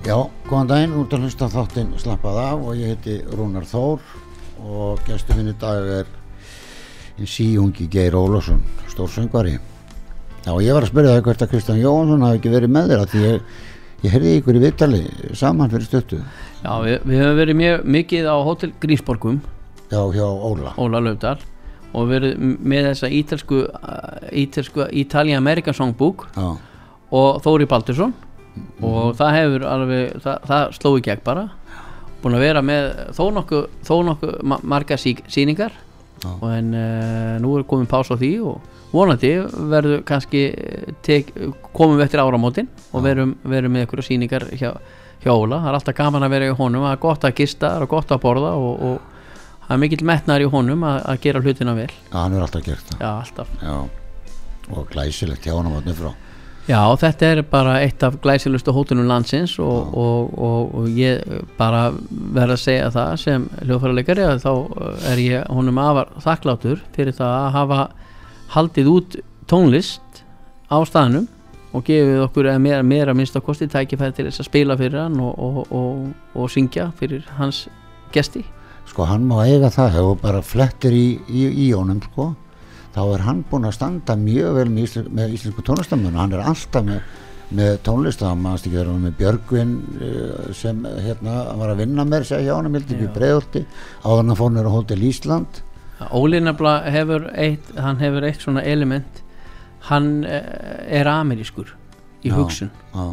[0.01, 0.15] Já,
[0.49, 4.01] góðan daginn, út að hlusta þáttinn slappað af og ég heiti Rúnar Þór
[4.65, 6.09] og gestur minn í dag er
[7.19, 9.59] hinn síungi Geir Ólafsson, stórsöngvari.
[10.41, 13.05] Já, ég var að spyrja það hvert að Kristján Jóhansson hafi ekki verið með þér
[13.05, 13.55] að því ég,
[14.07, 15.05] ég heyrði ykkur í vittali
[15.37, 16.25] saman fyrir stöttu.
[16.65, 19.43] Já, við, við höfum verið mjög mikið á Hotel Grísborgum
[19.91, 20.73] Já, hjá Óla.
[20.79, 21.37] Óla Laufdal.
[21.91, 26.29] Og verið með þessa ítelsku Italian American Songbook.
[26.37, 26.55] Já,
[27.11, 28.13] og Þóri Baldursson.
[28.83, 31.47] Og það hefur alveg það, það sló í gegn bara.
[32.21, 35.73] Búin að vera með þó nokkuð ma marga sí, síningar
[36.21, 36.29] Já.
[36.35, 39.31] og en uh, nú er komin pás á því og vonandi
[39.71, 41.31] verður kannski eh, tek,
[41.73, 44.75] komum við eftir áramótin og verum, verum með ykkur síningar hjá,
[45.23, 46.85] hjá Óla, það er alltaf gaman að vera í honum.
[46.85, 49.10] Það er gott að gista, er gott að borða og, og
[49.71, 51.87] það er mikill metnar í honum að, að gera hlutina vel.
[52.09, 52.99] Já, hann er alltaf gert það.
[52.99, 53.53] já, alltaf.
[53.61, 53.77] Já,
[54.75, 56.11] og glæsilegt hjá hann á vatni frá.
[56.67, 61.23] Já, þetta er bara eitt af glæsilustu hótelum landsins og, og, og, og ég
[61.57, 61.87] bara
[62.35, 64.51] verð að segja það sem hljóðfæraleikari að þá
[65.09, 67.81] er ég honum afar þakklátur fyrir það að hafa
[68.53, 70.23] haldið út tónlist
[70.69, 71.25] á staðnum
[71.71, 75.01] og gefið okkur eða meira, meira minnst á kosti tækifæri til þess að spila fyrir
[75.01, 77.65] hann og, og, og, og syngja fyrir hans
[78.13, 78.43] gesti
[78.89, 82.31] Sko, hann má eiga það, hefur bara flettir í, í, í honum, sko.
[82.91, 86.19] Þá er hann búinn að standa mjög vel með, íslen, með íslensku tónlistamönu.
[86.19, 87.01] Hann er alltaf með,
[87.55, 92.07] með tónlist, það maður ekki verið með Björgvin eh, sem hérna hann var að vinna
[92.07, 93.15] með sér hjá honum, hildi ekki Já.
[93.15, 93.65] breiðolti,
[94.03, 95.61] áður en að fór Hótel Ísland.
[96.09, 99.21] Óli nefnilega hefur eitt hann hefur eitt svona element
[99.89, 101.73] hann eh, er amerískur
[102.23, 102.35] í Já.
[102.37, 103.05] hugsun Já,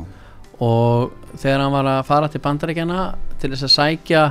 [0.64, 3.02] og þegar hann var að fara til bandarækjana
[3.40, 4.22] til þess að sækja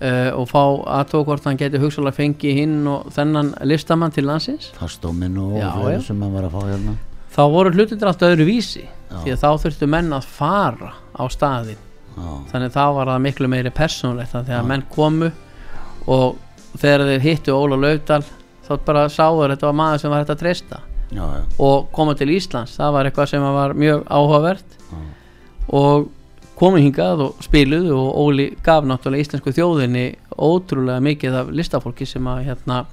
[0.00, 0.60] uh, og fá
[1.00, 5.70] aðtók hvort hann geti hugsalega fengið hinn og þennan listamann til landsins fastóminn og Já,
[5.94, 6.00] já.
[6.08, 6.96] sem hann var að fá hérna.
[7.34, 9.18] þá voru hlutinir alltaf öðru vísi Já.
[9.24, 11.80] því að þá þurftu menn að fara á staðin
[12.14, 15.30] Já, þannig þá var það miklu meiri persónulegt þannig að menn komu
[16.06, 16.36] og
[16.78, 18.22] þegar þeir hittu Óla Laufdal
[18.64, 20.78] þá bara sáður þetta var maður sem var hægt að treysta
[21.14, 25.00] já, já, og koma til Íslands það var eitthvað sem var mjög áhugavert Já.
[25.80, 26.06] og
[26.58, 32.26] komu hingað og spiluðu og Óli gaf náttúrulega íslensku þjóðinni ótrúlega mikið af listafólki sem
[32.30, 32.84] að hérna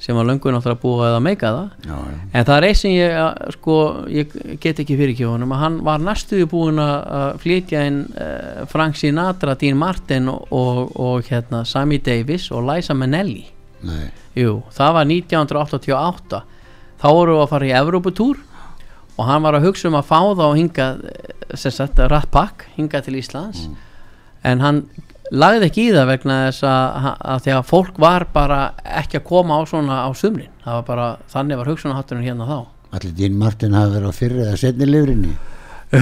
[0.00, 1.72] sem var löngu náttúrulega búið að meika það.
[1.84, 2.20] Já, já.
[2.32, 3.76] en það er eitt sem ég að, sko,
[4.08, 8.62] ég get ekki fyrir honum að hann var næstuði búin að að flytja inn uh,
[8.70, 13.44] Frank Sinatra, Dean Martin og, og, og hérna Sammy Davis og Liza Minnelli.
[14.36, 16.40] Jú, það var 1988
[17.00, 18.40] þá voru við að fara í Evróputúr
[19.16, 21.04] og hann var að hugsa um að fá þá hingað
[21.58, 23.66] sem sagt Rat Pack hingað til Íslands.
[24.46, 24.84] En hann
[25.30, 28.60] lagði ekki í það vegna þess að, að því að fólk var bara
[29.02, 30.52] ekki að koma á svona á sumrin.
[30.64, 32.58] Það var bara, þannig var hugsunahátturinn hérna þá.
[32.98, 35.36] Allir Dín Martin hafi verið á fyrri eða setni lifrinni.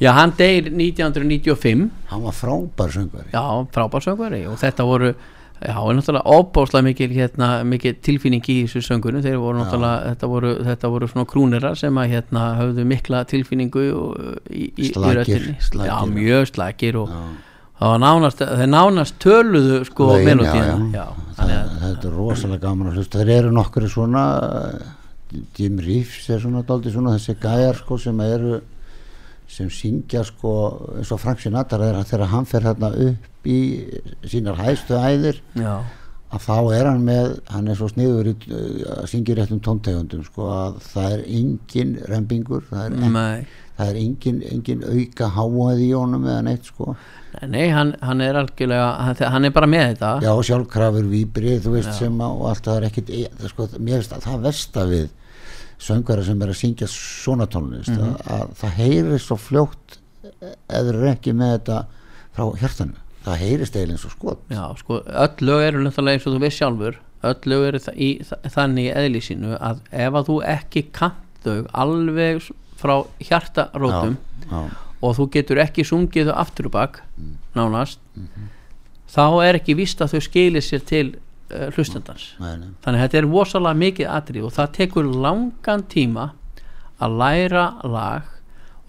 [0.00, 3.28] Já, hann deyr 1995 Hann var frábær söngvari.
[3.32, 5.12] Já, frábærsöngvari og þetta voru
[5.60, 10.30] Já, og náttúrulega óbáslega mikil, hérna, mikil tilfinning í þessu söngunum þeir voru náttúrulega, þetta
[10.32, 13.90] voru, þetta voru svona krúnirar sem að hérna höfðu mikla tilfinningu í,
[14.48, 15.56] í, í Slakir, röddinni.
[15.66, 15.90] slakir.
[15.90, 17.20] Já, mjög slakir og Já.
[17.82, 23.34] það var nánast, þeir nánast töluðu sko að þetta er rosalega gaman að hlusta þeir
[23.36, 24.24] eru nokkur svona
[25.60, 28.60] Jim Reeves er svona dálítið svona þessi gæjar sko sem eru
[29.50, 30.52] sem syngja sko
[30.98, 33.60] eins og Frank Sinatra er þegar hann fer hérna upp í
[34.30, 35.80] sínar hæstu æðir Já,
[36.30, 39.62] að þá er hann með hann er svo sniður í, eh, að syngja í réttum
[39.66, 43.46] tóntegundum sko að það er engin rembingur það er, nei.
[43.80, 46.94] það er engin, engin auka háað í honum eða neitt sko.
[47.46, 50.10] Nei, hann, hann er algjörlega hann, hann er bara með þetta.
[50.26, 53.68] Já, sjálfkrafur víbri, þú veist sem að, og allt það er ekkit, e- það, sko,
[53.78, 55.06] mér finnst að það versta við
[55.80, 59.98] söngara sem er að syngja svona tónlist að, að það heyrist svo fljótt
[60.68, 61.78] eða ekki með þetta
[62.36, 64.42] frá hjartanu, það heyrist eiginlega eins og skot.
[64.52, 66.98] Já, sko, öll lög eru náttúrulega eins og þú veist sjálfur
[67.30, 68.86] öll lög eru þa- í, þa- þannig
[69.26, 72.46] sínu að ef að þú ekki kant þau alveg
[72.80, 72.94] frá
[73.28, 74.14] hjartarótum
[74.50, 74.60] já,
[75.00, 77.00] og þú getur ekki sungið þau aftur og bak
[77.56, 77.98] nánast
[79.10, 81.06] þá er ekki víst að þau skilir sér til
[81.50, 86.26] uh, hlustendans þannig að þetta er vosalega mikið atrið og það tekur langan tíma
[87.00, 88.22] að læra lag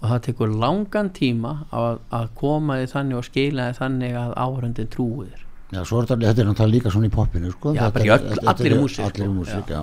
[0.02, 4.34] og það tekur langan tíma að, að koma því þannig og skila því þannig að
[4.46, 5.38] áhörundin trúið þér
[5.72, 7.70] Já, svo er þetta, þetta er náttúrulega líka svona í poppinu sko.
[7.72, 9.36] Já, Þetta bara í öll- allir músík, allir sko.
[9.38, 9.82] músík, já.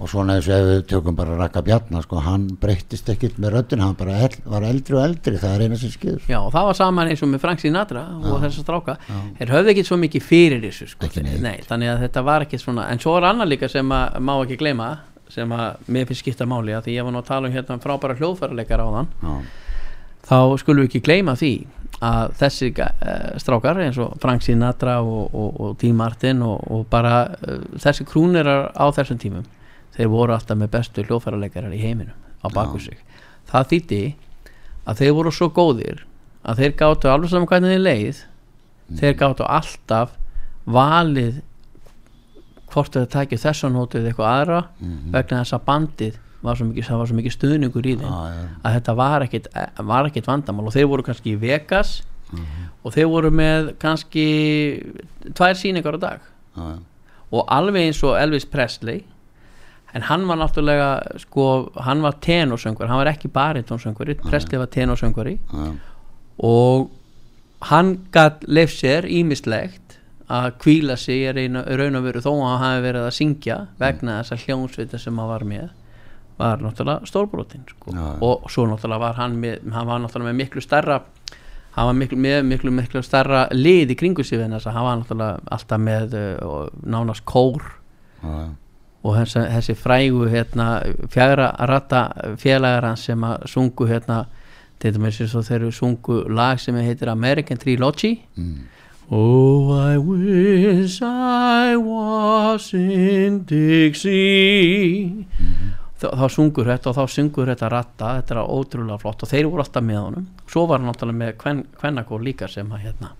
[0.00, 3.52] Og svona eins og ef við tökum bara Raka Bjarnar sko, hann breyttist ekkit með
[3.56, 6.48] röddin hann bara el, var eldri og eldri, það er eina sem skiður Já, og
[6.54, 8.96] það var saman eins og með Frank Sinatra og þessa stráka,
[9.36, 11.10] þeir höfðu ekki svo mikið fyrir þessu sko.
[11.44, 14.32] Nei, þannig að þetta var ekki svona, en svo er annað líka sem að má
[14.38, 14.88] ekki gleyma,
[15.30, 17.78] sem að mér finnst skipta máli, að því ég var nú að tala um hérna
[17.84, 19.36] frábæra hljóðfæraleikar á þann Já,
[20.30, 21.54] þá skulum við ekki gleyma því
[22.00, 26.86] að þessi uh, strákar eins og Frank Sinatra og, og, og Dean Martin og, og
[26.88, 29.44] bara uh, þessi krúnirar á þessum tímum
[30.00, 32.96] þeir voru alltaf með bestu hljóðfæraleikarar í heiminum á baku sig.
[33.50, 34.00] Það þýtti
[34.88, 36.04] að þeir voru svo góðir
[36.40, 38.24] að þeir gáttu alveg saman hvernig þeir leið
[39.00, 40.16] þeir gáttu alltaf
[40.70, 41.40] valið
[42.70, 44.60] hvort þeir takið þessa nótu eða eitthvað aðra
[45.12, 48.08] vegna þess að bandið var svo mikið, var svo mikið stuðningur í þeim.
[48.08, 48.44] Já, já.
[48.64, 49.48] að þetta var ekkit,
[49.90, 51.98] var ekkit vandamál og þeir voru kannski í Vegas
[52.80, 54.26] og þeir voru með kannski
[55.36, 56.28] tvær sýningar á dag.
[56.56, 56.78] Já, já.
[57.30, 59.04] og alveg eins og Elvis Presley
[59.94, 65.38] en hann var náttúrulega sko, hann var tenorsöngur hann var ekki baritonsöngur, Presley var tenorsönguri
[65.38, 65.74] já.
[66.38, 66.90] og
[67.60, 69.98] hann gatt leif sér ímislegt
[70.30, 73.58] að kvíla sig í raun í og veru þó að hann hafi verið að syngja
[73.80, 75.68] vegna þess að hljónsvita sem hann var með
[76.40, 77.92] var náttúrulega stórbrotin sko.
[77.92, 78.14] Já, já.
[78.24, 81.00] og svo náttúrulega var hann með, hann var náttúrulega með miklu stærra
[81.74, 84.88] hann var miklu, með miklu, miklu stærra lið í kringu sig en þess að hann
[84.88, 87.66] var náttúrulega alltaf með uh, nánast kór
[88.22, 88.48] já.
[89.02, 90.66] Og þessi, þessi frægu hérna,
[91.12, 92.02] fjagra ratta
[92.40, 94.24] félagar hans sem að sungu hérna,
[94.80, 98.68] til dæmis eins og þeir eru sungu lag sem heitir American Trilogy Mm.
[99.12, 105.26] Oh I wish I was in Dixie
[106.00, 109.48] Þa, þá sungur þetta og þá sungur þetta ratta þetta er ótrúlega flott og þeir
[109.50, 113.10] voru alltaf með honum svo var hann náttúrulega með kven, kvennakór líka sem að hérna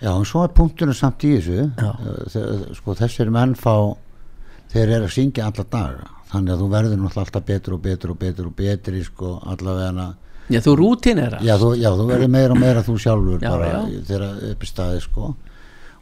[0.00, 1.92] Já, en svo er punktunum samt í þessu Já.
[2.40, 3.76] Eh, sko þessir menn fá
[4.76, 6.06] þeir eru að syngja alla daga.
[6.30, 10.06] Þannig að þú verður náttúrulega alltaf betur og betur og betur og betri sko allavega
[10.52, 13.50] já þú rútin er já þú, já, þú verður meira og meira þú sjálfur Já,
[13.50, 15.30] bara þegar upp í staði sko.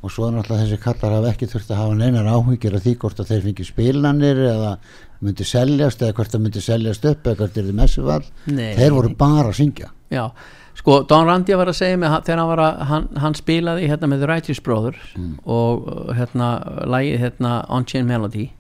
[0.05, 2.93] Og svo er náttúrulega þessi kallar hafa ekki þurft að hafa neinar áhyggjur af því
[3.01, 4.73] hvort að þeir fengi spilanir eða
[5.25, 8.75] myndi seljast eða hvort það myndi seljast upp eða hvort er þið messufall Nei.
[8.77, 9.89] þeir voru bara að syngja.
[10.13, 10.27] Já,
[10.77, 14.27] sko Don Randi var að segja mig þegar hann að, hann, hann spilaði hérna með
[14.27, 15.17] The Righteous Brothers
[15.47, 16.51] og uh, hérna
[16.85, 18.51] lagið hérna On Chain Melody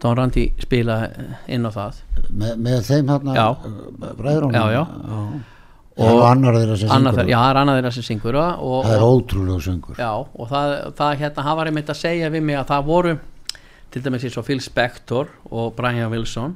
[0.00, 1.98] Don Randi spilaði inn á það.
[2.30, 3.34] Með, með þeim hérna
[4.54, 4.82] Já, já.
[6.00, 7.28] og, annar þeirra sem Annar, syngur?
[7.32, 9.98] já, það er annað þeirra sem syngur og, og, það er ótrúlega söngur.
[10.00, 13.14] Já, og það, það hérna, hann var einmitt að segja við mig að það voru
[13.90, 16.52] til dæmis eins og Phil Spector og Brian Wilson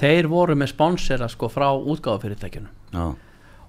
[0.00, 3.06] þeir voru með sponsera sko frá útgáfafyrirtækjunum já,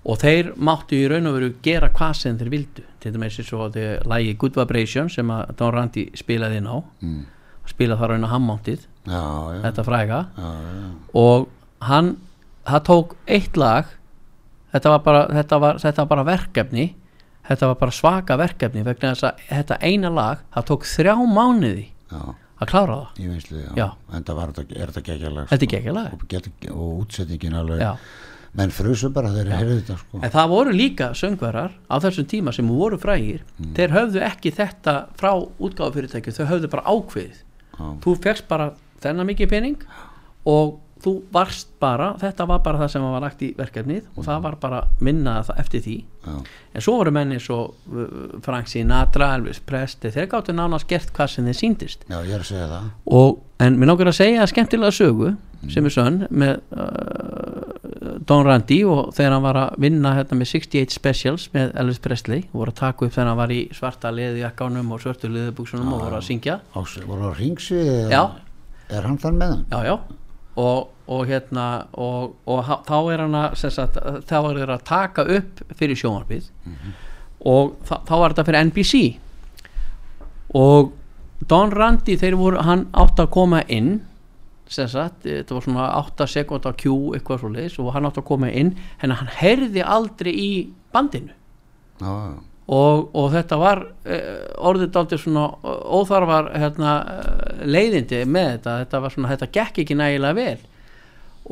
[0.08, 2.84] og þeir máttu í raun og veru gera hvað sem þeir vildu.
[3.04, 3.76] Til dæmis eins og
[4.08, 6.78] lægi Good Vibration sem að Don Randi spilaði inn á.
[7.04, 7.26] Mm.
[7.68, 9.22] Spilaði þar hammáttið já,
[9.54, 10.88] já, þetta fræga já, já.
[11.14, 11.48] og
[11.88, 12.14] hann
[12.68, 13.86] það tók eitt lag
[14.74, 16.88] þetta var bara, þetta var, þetta var bara verkefni
[17.48, 21.86] þetta var bara svaka verkefni vegna þess að þetta eina lag það tók þrjá mánuði
[22.12, 22.22] já.
[22.60, 26.14] að klára það vinslu, en það var er þetta geggjalag Þetta er geggjalag.
[26.18, 27.94] og, get, og útsetningin alveg Já.
[28.58, 30.20] menn frusu bara þeir heyrðu þetta sko.
[30.24, 33.74] en það voru líka söngverar á þessum tíma sem voru frægir Mm.
[33.78, 37.44] þeir höfðu ekki þetta frá útgáfufyrirtækju þau höfðu bara ákveðið.
[37.78, 38.72] Þú fegst bara
[39.04, 39.88] þennan mikið pening
[40.48, 44.40] og þú varst bara þetta var bara það sem var lagt í verkefnið og það
[44.48, 45.98] var bara minna það eftir því.
[46.28, 46.38] Já.
[46.74, 48.08] en svo voru menni svo uh,
[48.44, 52.42] Frank Sinatra, Elvis Presley þeir gáttu nánast gert hvað sem þeir síndist já, ég er
[52.42, 52.90] að segja það.
[53.20, 55.32] Og, en mér náttúrulega að segja skemmtilega sögu
[55.72, 57.68] sem er sönn með uh,
[58.28, 62.44] Don Randi og þegar hann var að vinna hérna, með 68 Specials með Elvis Presley
[62.52, 66.04] og voru að taka upp þegar hann var í svarta leðjakánum og svörtu leðubuksunum og
[66.06, 66.60] voru að syngja.
[66.74, 67.82] Á, voru á ringsi
[68.12, 68.22] Já.
[68.94, 69.66] er hann þann með hann?
[69.72, 69.96] Já, já.
[70.58, 74.00] Og, og hérna og, og þá er hann að sagt,
[74.30, 76.50] þá er þeir að taka upp fyrir sjónvarpið.
[77.48, 79.02] Og þá, var þetta fyrir NBC
[80.58, 80.94] og
[81.48, 84.00] Don Randi þeir voru, hann átti að koma inn
[84.74, 88.52] sagt, þetta var svona 8 sekúnda Q eitthvað svo leis og hann átti að koma
[88.52, 90.52] inn en hann heyrði aldrei í
[90.96, 91.34] bandinu.
[92.02, 92.38] Já, já.
[92.78, 94.24] og, og þetta var uh,
[94.70, 98.80] orðið dálítið svona eh, óþarfar hérna, uh, leiðindi með þetta.
[98.84, 100.58] Þetta var svona, þetta gekk ekki nægilega vel.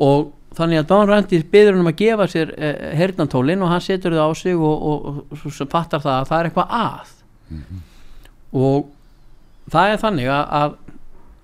[0.06, 3.84] Og þannig að Don Randi byður hann um að gefa sér uh, hernantólin og hann
[3.84, 7.14] setur það á sig og, og, og, fattar það að það er eitthvað að.
[8.56, 8.92] Og
[9.72, 10.76] það er þannig að,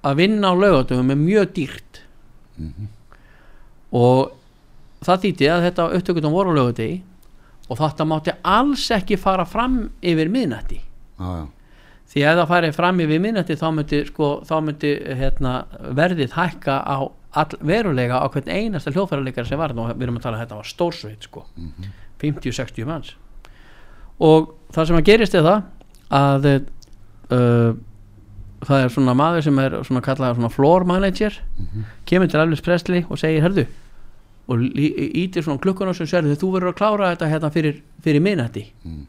[0.02, 2.02] að, vinna á laugatöfum er mjög dýrt.
[3.92, 4.32] Og
[5.04, 7.02] það þýtti að þetta upptökutum voru á laugategi
[7.70, 10.80] og þetta mátti alls ekki fara fram yfir miðnætti.
[11.18, 11.46] Já,
[12.12, 15.52] því að það færi fram yfir miðnætti þá myndi, sko, þá myndi hérna,
[15.96, 16.96] verðið hækka á
[17.32, 20.58] all, verulega á hvern einasta hljóðfærarleikar sem var og við erum að tala að þetta
[20.58, 21.46] var stórsveit sko,
[22.20, 23.14] 50-60 manns.
[24.22, 25.62] Og það sem að gerist er það
[26.12, 27.72] að uh,
[28.68, 31.38] það er svona maður sem er svona kallað svona floor manager
[32.06, 33.66] kemur til Elvis Presley og segir herðu
[34.52, 34.62] og
[35.22, 39.06] ítir svona klukkuna sem segir þú verður að klára þetta hérna fyrir, fyrir minnætti Mm.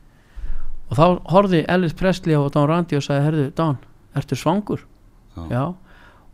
[0.89, 3.78] og þá horfði Elvis Presley á Don Randy og sagði herðu Don,
[4.16, 4.84] ertu svangur?
[5.49, 5.74] Já.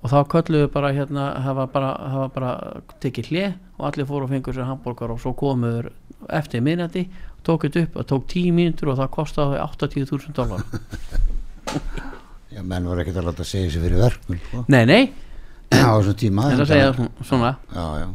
[0.03, 2.51] og þá kölluðu bara hérna hafa bara, hafa bara
[2.99, 5.91] tekið hlið og allir fóru og fengur sér hambúrgar og svo komuður
[6.29, 7.05] eftir minnætti
[7.43, 10.63] tók þetta upp, það tók 10 mínútur og það kostaði 80.000 dólar
[12.53, 14.63] já, menn voru ekkert að láta segja sér fyrir verkun sko.
[14.67, 15.03] nei, nei,
[15.75, 18.09] á þessum tíma þetta en segja það- svona, svona já, já.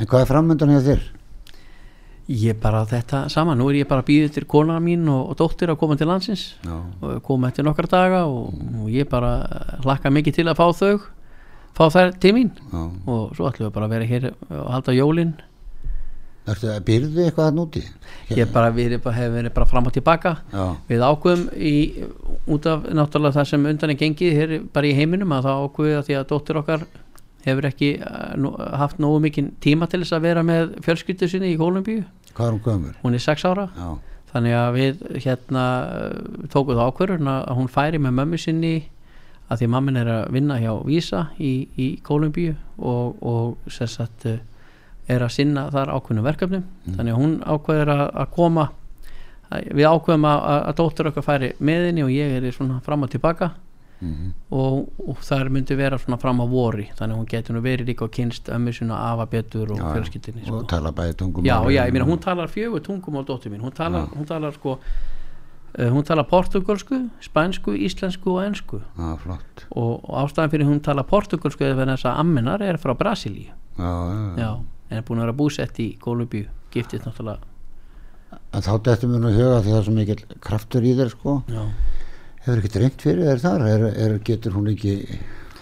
[0.00, 1.02] en hvað er framöndan hjá þér?
[2.30, 5.72] ég bara þetta saman, nú er ég bara býðið til kona mín og, og dóttir
[5.72, 8.52] að koma til landsins já, og koma eftir nokkra daga og,
[8.84, 9.32] og ég bara
[9.82, 11.00] hlakka mikið til að fá þau
[11.74, 12.82] fá þær til mín já.
[13.10, 15.32] og svo ætlum við bara að vera hér og halda jólin
[16.48, 17.82] Að byrðu eitthvað að núti?
[18.34, 20.32] ég bara, við hefur verið bara fram og tilbaka.
[20.52, 21.74] Já, við ákveðum í,
[22.50, 25.98] út af náttúrulega það sem undan er gengið hér bara í heiminum að það ákveðið
[25.98, 26.86] að því að dóttir okkar
[27.46, 28.46] hefur ekki eh,
[28.80, 32.04] haft nógu mikinn tíma til þess að vera með fjölskyldu sinni í Kólumbíu.
[32.34, 32.96] Hvað er hún gömur?
[33.02, 33.68] hún er sex ára.
[33.76, 33.90] Já,
[34.32, 35.64] þannig að við hérna
[36.52, 38.74] tókum það ákvörðun að hún færi með mömmu sinni
[39.50, 44.28] að því mammin er að vinna hjá Vísa í, í Kólumbíu og, og sem sagt
[44.30, 44.38] eh,
[45.10, 46.68] er að sinna þar ákveðnum verkefnum.
[46.90, 48.68] Þannig að hún ákveður að, að koma
[49.50, 53.06] við ákveðum að, að, dóttur okkar færi með henni og ég er í svona fram
[53.06, 53.50] og tilbaka.
[54.00, 56.86] Mhm, og, og það myndi vera svona fram á vori.
[56.96, 59.90] Þannig að hún getur nú verið líka og kynst ömmu sinna afa betur og já,
[59.90, 60.60] fjölskyldinni og sko.
[60.72, 63.74] tala bæði tungum Já, já, ég meina hún talar fjögur tungum á dóttir mín, hún
[63.76, 68.56] talar, hún talar sko uh, hún talar portugalsku, spænsku, íslensku og
[68.96, 69.66] Já, flott.
[69.68, 73.52] Og, og ástæðan fyrir hún talar portugalsku eða þess að amminar er frá Brasilíu.
[73.76, 74.46] Já, já, já.
[74.46, 74.50] já,
[74.90, 77.46] en er búin að vera búsett í Kolumbíu, giftist náttúrulega.
[78.54, 81.12] En þá dættu mér nú í huga því það er svo mikil kraftur í þér
[81.14, 81.36] sko.
[81.50, 81.62] Já,
[82.40, 83.64] Hefur ekkert reynd fyrir þér þar?
[83.68, 84.94] Er, er, getur hún ekki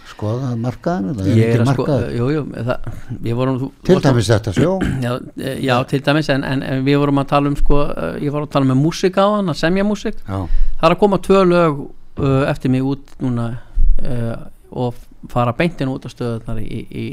[0.09, 1.15] skoðað markaðinu?
[1.19, 4.71] Það ég er ekki að sko við vorum þú- Til dæmis þetta sjó?
[5.05, 5.11] Já,
[5.43, 8.35] eh, já, til dæmis en, en, en við vorum að tala um sko, eh, ég
[8.35, 10.39] var að tala með músik á hann að semja músik Já,
[10.79, 13.49] það er að koma tvö lög uh, eftir mig út núna
[14.03, 14.35] uh,
[14.71, 14.95] og
[15.31, 17.07] fara beintin út á stöðunar í, í,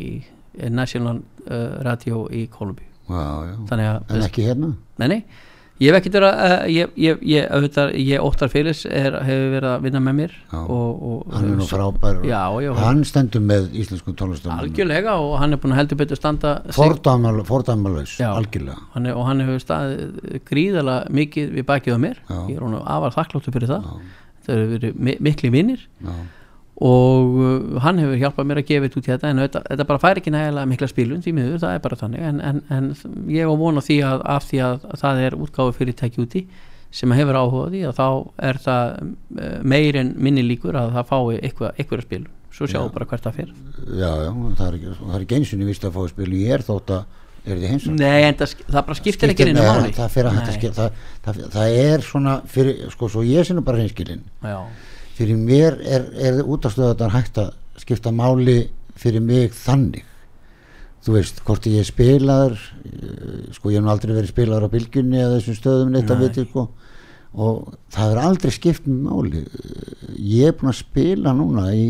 [0.61, 4.71] í National uh, Radio í Kolumbíu En ekki hérna?
[4.97, 5.19] nei,
[5.77, 9.51] ég hef ekkert verið að, uh, ég, ég, ég, auðvitað, ég Óttar Félis er, hefur
[9.53, 12.21] verið að vinna með mér og, og Hann er nú frábær.
[12.25, 16.17] Já, já, Hann stendur með íslenskum tónlistum algjörlega og hann er búin að heldur betur
[16.21, 18.77] standa Fordæmalauðs, algjörlega.
[18.95, 22.23] Hann er, og hann hefur staðið gríðalega mikið við bakið á mér.
[22.25, 22.39] Já.
[22.49, 23.91] ég er hún afar þakkláttu fyrir það.
[24.45, 26.15] Það hefur verið mi mikli vinnir Já,
[26.75, 29.87] og uh, hann hefur hjálpað mér að gefa þetta út í þetta en þetta, þetta
[29.91, 32.23] bara fær ekki nægilega mikla spilun því miður, það er bara þannig.
[32.29, 32.89] En, en, en
[33.31, 36.45] ég var von á því að af því að það er útgáfu fyrirtæki úti
[36.95, 38.07] sem hefur áhuga á því að þá
[38.49, 42.31] er það uh, meir en minni líkur að það fái eitthvað, eitthvað spilun.
[42.55, 43.49] Svo sjáum bara hvert það fer.
[43.99, 46.63] Já, já það er það er ekki einsinni vist að fá að spila í er
[46.63, 47.61] þótt að er
[47.93, 49.91] Nei, en það, það bara skiptir ekki einu Nei, máli.
[49.95, 50.29] það, fyrir
[51.53, 54.57] það, er svona fyrir, sko, svo ég sinna bara hreinskilin Já,
[55.15, 58.65] fyrir mér er, er útastöðar hægt að skipta máli
[58.99, 60.03] fyrir mig þannig.
[61.05, 65.21] Þú veist, hvort ég er spilaður eh, sko ég hef aldrei verið spilaður á bylgjunni
[65.21, 66.65] eða þessum stöðum neitt að viti sko.
[67.35, 69.43] Og það er aldrei skipt máli.
[70.15, 71.87] Ég er búin að spila núna í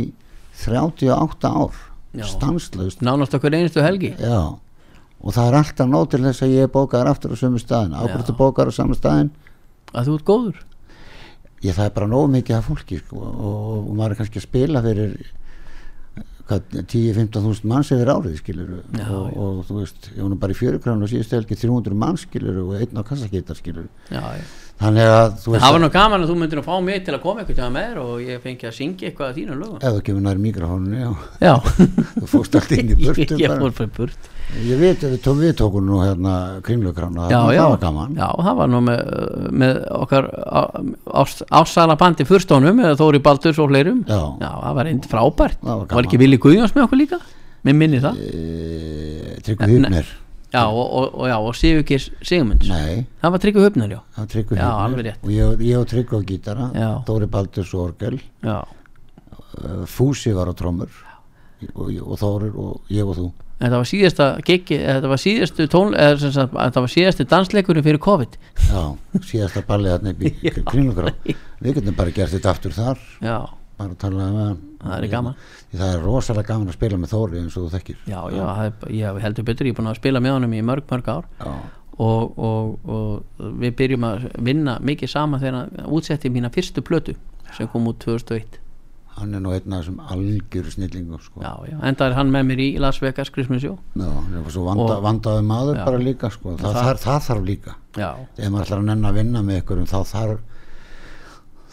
[0.64, 1.82] 38 ár
[2.16, 2.26] Já.
[2.32, 3.04] stanslaust.
[3.06, 4.14] Nánast okkur einustu helgi.
[4.20, 4.58] Já.
[5.22, 7.96] Og það er alltaf nóg til þess að ég er bókaður aftur á sömu staðin
[7.96, 8.40] ákvörðu Já.
[8.42, 9.32] bókaður á saman staðin
[9.96, 10.60] að þú ert góður
[11.66, 14.48] ég það er bara nóg mikið af fólki sko, og, og maður er kannski að
[14.50, 15.16] spila fyrir
[16.46, 19.40] hvað, 10-15 þúsund manns yfir árið skilur Já, og, já.
[19.46, 22.76] og þú veist, ég var bara í fjörukránu og síðustu helgi 300 manns skilur og
[22.78, 24.22] einn á kassakeitar skilur Já,
[24.84, 27.18] þannig að þú veist Það var nú gaman að þú myndir að fá mig til
[27.18, 29.82] að koma eitthvað með þér og ég fengi að syngja eitthvað að þínu lögum.
[29.82, 31.12] Ef þú kemur nær mikrofónunni já,
[31.42, 31.54] Já.
[32.22, 34.32] Þú fóst allt inn í burtu Ég, fór fyrir burt
[34.64, 36.34] ég veit við, tó, við tókum nú hérna
[36.66, 38.18] kringlukrána Já, já, það var gaman.
[38.20, 39.00] Já, það var nú með,
[39.64, 40.28] með okkar
[41.62, 44.04] ásala bandi fyrstónum eða Þóri Baldurs og fleirum.
[44.08, 44.22] Já.
[44.42, 45.60] það var einn frábært.
[45.64, 47.20] Það var Var, ekki Vili Guðjóns með okkur líka?
[47.66, 48.22] Mér minni það.
[48.22, 50.14] E, Tryggvi Hufner
[50.56, 52.68] Já, og, og, og, já, og Sigurgir Sigmunds.
[52.70, 54.00] Nei, Það var Tryggvi Höfnar, já.
[54.16, 55.24] Það var Já, alveg rétt.
[55.26, 56.90] og ég, ég og Tryggvi á gítara Já.
[57.08, 58.20] Dóri Baldurs og orgel.
[58.46, 60.94] Já, uh, Fúsi var á trómur
[61.74, 63.28] og, og Þórir og ég og þú
[63.60, 68.02] þetta var síðasta gigi, þetta var síðastu tón eða sagt, þetta var síðasti dansleikurinn fyrir
[68.04, 68.40] COVID.
[68.68, 68.82] Já,
[69.32, 70.34] síðasta ballið þarna upp í
[70.72, 71.30] kringlugráð
[71.62, 73.06] við getum bara gert þetta aftur þar.
[73.24, 73.38] Já,
[73.80, 75.40] bara að tala um hann það er gaman.
[75.72, 78.04] Því það er rosalega gaman að spila með Þóri eins og þú þekkir.
[78.12, 80.86] Já, já, er, ég heldur betur, ég er búin að spila með honum í mörg,
[80.92, 81.30] mörg ár.
[81.96, 87.16] Og, og, og við byrjum að vinna mikið saman þegar hann útsetti mína fyrstu plötu
[87.56, 88.60] sem kom út 2001
[89.16, 91.42] hann er nú einn af þessum algjöru snillingum sko.
[91.42, 94.50] já, já, enda er hann með mér í Las Vegas Christmas Show Já, hann er
[94.52, 95.86] svo vanda, vandaði maður Já.
[95.86, 96.56] bara líka sko.
[96.58, 99.62] það, það- það, það þarf líka já, ef maður ætlar að nenn að vinna með
[99.64, 100.40] ykkur þá þarf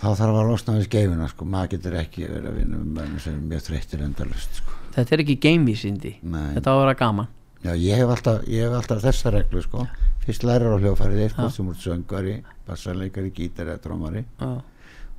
[0.03, 1.45] þá þarf að losna við skeifina sko.
[1.47, 4.79] maður getur ekki verið að vinna með menn sem er mjög þreyttir endalust sko.
[4.97, 7.29] þetta er ekki gamevísindi þetta á að vera gaman
[7.63, 9.85] Já, ég hef alltaf, ég hef alltaf þessa reglu sko.
[10.27, 12.35] fyrst lærir á hljófarið eitthvað sem úr söngari,
[12.67, 14.63] bassarleikari, gítari trómari já,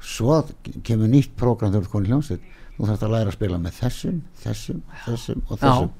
[0.04, 0.40] svo
[0.86, 2.48] kemur nýtt prógram þegar þú ert komin í hljómsveit.
[2.74, 5.92] Þú þarfst að læra að spila með þessum, þessum, þessum og þessum.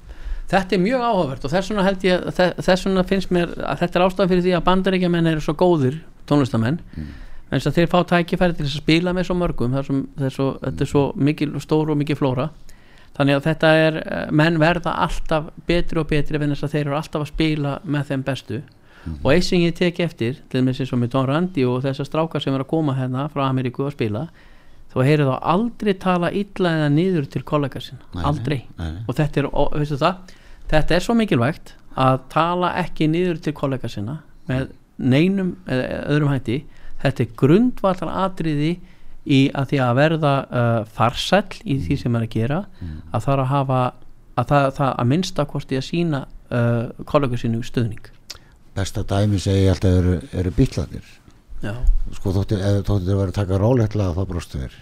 [0.50, 3.78] Þetta er mjög áhugavert og þess vegna held ég þe- þess vegna finnst mér að
[3.80, 5.96] þetta er ástæðan fyrir því að bandaríkjamenn eru svo góðir
[6.28, 7.06] tónlistamenn mm.
[7.48, 10.48] en þeir fá tækifæri til þess að spila með svo mörgum sem það er svo,
[10.60, 12.50] þetta er svo mikil stór og mikil flóra.
[13.14, 16.86] Þannig að þetta er eh, menn verða alltaf betri og betri vegna þess að þeir
[16.88, 18.60] eru alltaf að spila með þeim bestu
[19.22, 22.42] og eitt sem ég tek eftir til með sem með Don Randi og þessar strákar
[22.42, 24.24] sem er að koma hérna frá Ameríku að spila
[24.94, 28.60] þá heyrðu þá aldrei tala illa eða niður til kollega sinna, aldrei.
[28.78, 29.02] nei, nei.
[29.08, 30.34] og þetta er, og, veistu það?
[30.70, 36.30] Þetta er svo mikilvægt að tala ekki niður til kollega sinna með neinum eða öðrum
[36.30, 36.60] hætti.
[37.02, 38.72] Þetta er grundvallar atriði
[39.24, 42.60] í að því að verða uh, farsæll í því sem er að gera
[43.10, 43.80] að það er að hafa
[44.34, 46.20] að það, það að minnsta kosti að sína
[46.52, 48.10] uh, kollega sinu stöðning
[48.74, 51.12] besta dæmi segi ég alltaf eru, eru bílarnir
[51.64, 51.74] já,
[52.18, 54.74] sko þótti, ef þótti þeir verið að taka róleitlega þá brostu þeir.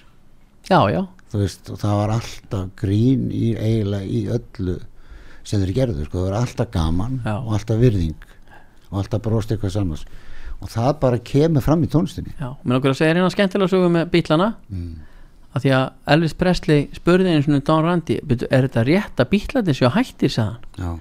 [0.69, 1.03] Já, já,
[1.35, 4.79] veist, það var alltaf grín í eiginlega í öllu
[5.43, 7.35] sem þeir gerðu, sko, það var alltaf gaman Já.
[7.37, 8.29] og alltaf virðing
[8.93, 10.13] og alltaf brosti eitthvað sannast
[10.63, 13.89] og það bara kemur fram í tónstinni já mér okkur að segja hérna skemmtilega sögu
[13.93, 14.93] með bílana mm.
[15.57, 19.33] að því að Elvis Presley spurði einu svona Don Randi "Bíddu, er þetta rétt að
[19.33, 20.31] bílarnir séu hættir?
[20.31, 20.93] sagðan já,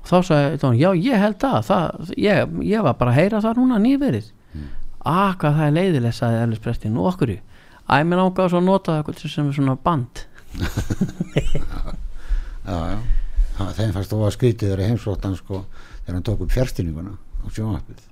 [0.00, 3.40] og þá sagði Don, já ég held það, það ég, ég var bara að heyra
[3.44, 4.30] það núna nýverið.
[4.54, 4.68] Mm.
[5.10, 7.34] að hvað það er leiðileg sagði Elvis Presley, nú okkur
[7.90, 10.26] æ, mér ágaf svo að nota það sem er svona band.
[12.70, 12.98] Já, já.
[13.56, 15.64] Það- þeim fannst þú að skrítið þeirra heimsóttan sko,
[16.04, 18.04] þegar hann tók upp fjárstýninguna á sjónvarpið.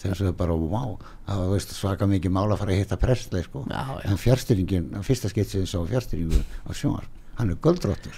[0.00, 0.94] Þeir sögðu bara, wow
[1.28, 3.64] það var svaka mikið mála að fara að hitta Presley sko.
[3.68, 4.10] Já, já.
[4.10, 8.16] en fjárstýringin, fyrsta skitt sem ég sá fjárstýringu á sjónvarp, hann er göldróttur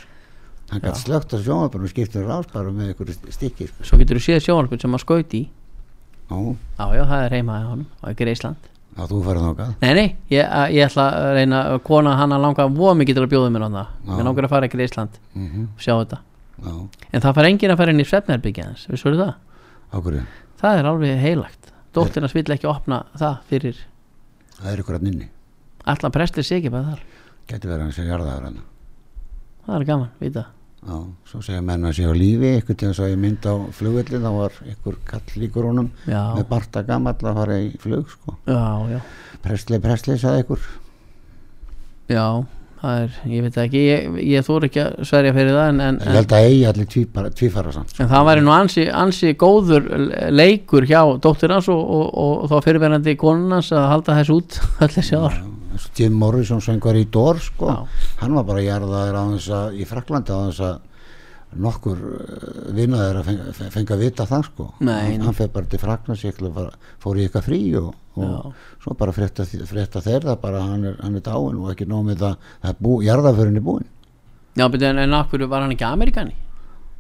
[0.73, 3.85] hann gætt slögt á sjónvarpinu og skiptur rás bara með einhverju stikki sko.
[3.85, 5.49] svo getur þú séð sjónvarpið sem að skauti í.
[6.33, 6.37] Já,
[6.81, 8.69] já já, það er heima í honum og ekki Ísland.
[8.97, 12.33] Já, þú færði þákað nei nei, ég, að- ég ætla að reyna að kona hann
[12.37, 14.81] að langa voð mikið til að bjóða mér á það mér langar að fara ekki
[14.85, 16.19] Ísland mm og sjá þetta.
[16.63, 16.73] Já,
[17.13, 19.33] en það fær enginn að fara inn í svefnherbyggja hans við svo það?
[19.93, 20.25] Ákvörðu
[20.63, 21.73] það er alveg heilagt.
[21.93, 23.77] Dóttirnas vill ekki opna það fyrir
[24.63, 25.29] Það er ykkur að nynni
[25.85, 27.01] allan prestir sig ekki bara þar?
[27.49, 28.61] Gæti verið hann sem jarðaður hann
[29.67, 30.45] það er gaman, vita
[30.83, 30.97] Já,
[31.31, 34.31] svo segja menn að sé á lífi til þess að ég mynd á flugvelli þá
[34.35, 38.35] var ykkur kall honum já, með Barta gamall að fara í flug sko.
[38.51, 38.99] já, já,
[39.45, 40.67] Presli, Presli, sagði ykkur
[42.11, 42.27] já
[42.83, 46.03] það er, ég veit ekki ég, ég þór ekki að sverja fyrir það en, en,
[46.03, 48.03] Ég held að eigi allir tvífara, tvífara samt sko.
[48.03, 49.89] en það væri nú ansi, ansi góður
[50.35, 54.35] leikur hjá dóttir hans og, og, og, og þá fyrirverandi konun hans að halda þess
[54.35, 55.62] út Já, eins og
[55.97, 57.69] Jim Morrison söngar í Dór sko.
[57.73, 58.09] Já.
[58.23, 60.81] hann var bara jarðaður á þess að í Fraklandi á þess að
[61.61, 61.99] nokkur
[62.73, 66.23] vinnaður að fenga, fenga að vita það sko Nei, hann, fer bara til Fraklands
[67.03, 68.53] fór í eitthvað frí og, og
[68.83, 71.89] svo bara frétta, frétta þeir það bara að hann er, hann er dáin og ekki
[71.91, 73.85] það það er bú, jarðaförin er búin
[74.57, 76.37] já, en, en akkur var hann ekki Amerikani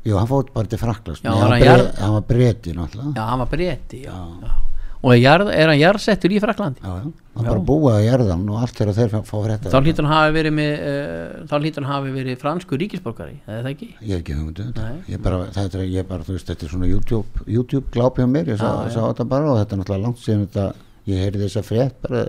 [0.02, 3.52] Jú, hann fór bara til Fraklands hann, hann hann var breyti náttúrulega já, hann var
[3.54, 4.12] breyti já.
[4.42, 4.71] Já.
[5.02, 8.42] Og er, jarð, er hann jarðsettur í Fraklandi Já, já, hann bara búið að jarðan
[8.52, 12.12] og allt þegar þeir fá- frétta þá hlýtur hann hafi verið með uh, hann hafi
[12.14, 13.88] verið fransku ríkisborgari eða það ekki?
[13.98, 15.00] Ég hef ekki hugmyndu Nei.
[15.10, 18.28] Ég bara, þetta er, ég bara, þú veist, þetta er svona YouTube, YouTube glápi á
[18.30, 18.94] mér, ég sá, Já, já.
[18.94, 20.68] sá þetta bara og þetta er náttúrulega langt síðan þetta,
[21.10, 22.22] ég heyrði þessa frétt bara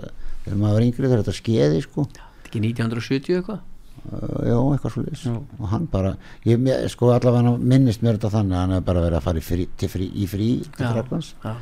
[0.48, 2.08] þegar maður var yngri þegar þetta skeiði sko,
[2.48, 3.62] ekki 1970 eitthvað?
[4.04, 5.36] Uh, já, eitthvað svo Já.
[5.62, 9.16] og hann bara, ég sko allavega minnist mér þetta þannig að hann hefur bara verið
[9.20, 9.64] að fara í frí,
[9.94, 11.54] frí, í frí til Já.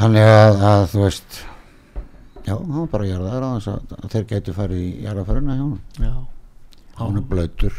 [0.00, 1.34] Þannig að, að þú veist
[2.46, 5.64] já, hann var bara að gera það þess að, þeir gætu farið í jarðaföruna hjá
[5.66, 6.14] hann já,
[7.00, 7.76] hann er blöytur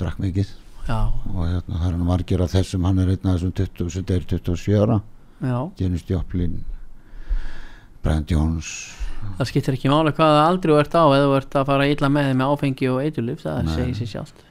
[0.00, 0.54] drakk mikið.
[0.86, 3.92] Já, og hérna, það er nú margir af þessum hann er einn af þessum 20,
[3.92, 4.98] sem er 27 ára.
[5.76, 6.56] Dennis Joplin
[8.02, 8.72] Brian Jones.
[9.36, 12.56] Það skiptir ekki máli hvaða aldrei ert á eða ert að fara illa með með
[12.56, 14.44] áfengi og eiturlif það segir sér sjálft.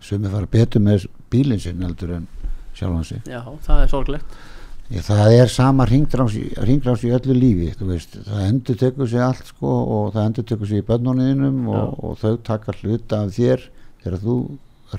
[0.00, 2.28] Sumi fara betur með bílinn sinn heldur en
[2.72, 3.26] sjálfan sig.
[3.28, 4.44] Já, það er sorglegt
[4.86, 10.28] það er sama ringrás í, öllu lífi það endur tekur sig allt sko, og það
[10.28, 13.64] endur tekur sig í börnunniðinum og, og þau taka hluta af þér
[14.04, 14.36] þegar þú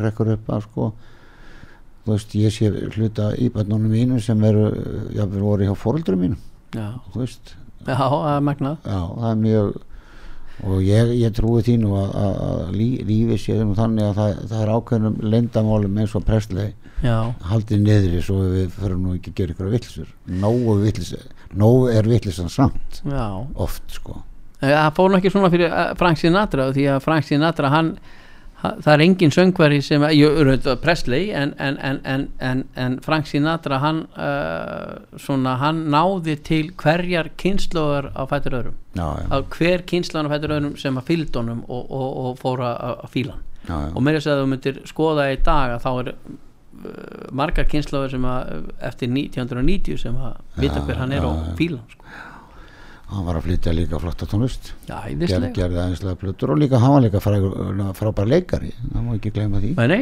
[0.02, 0.90] rekkur upp að sko.
[2.04, 4.68] Þú veist, ég sé hluta í börnunum mínu sem eru,
[5.16, 6.44] jáfnvel voru hjá fóröldrum mínum,
[6.76, 7.56] já, þú veist.
[7.88, 8.44] Já, það er
[8.84, 9.76] já, það er mjög
[10.66, 14.20] og ég, ég trúi því nú að, að, að lí, lífi sé nú þannig að
[14.20, 16.70] það, það er ákveðnum leyndamálum eins og presslei
[17.04, 17.18] já,
[17.52, 20.14] haldið niðri svo við fyrir nú ekki að gera ykkur vittlisur
[20.46, 21.14] nógu vittlis
[21.58, 23.28] nógu er vittlisan samt já.
[23.56, 24.22] oft sko.
[24.62, 27.94] Eh, það fór nú ekki svona fyrir eh, Frank Sinatra því að Frank Sinatra hann
[28.02, 28.26] ha-
[28.62, 30.02] það er engin söngvari sem
[30.82, 36.64] Presley en, en, en, en, en, en Frank Sinatra hann uh, svona hann náði til
[36.80, 38.80] hverjar kynnslóðar á fættur öðrum.
[38.98, 42.66] Já, já, hver kynnslóðan á fættur öðrum sem að fylgd honum og, og, og fór
[42.66, 43.46] að fíla hann.
[43.94, 46.90] Og að segja að þú myndir skoða í dag að þá er uh,
[47.38, 51.94] margar kynnslóðar sem að eftir 1990 sem að vita hver hann er og fíla hann
[51.94, 52.26] sko.
[53.08, 54.74] Hann var að flytja líka flotta tónlist.
[54.88, 57.22] Gerði aðeinslega plötur og líka hann var líka
[57.96, 58.74] frábær leikari.
[58.92, 59.76] Það má ekki gleyma því.
[59.78, 60.02] Nei, nei.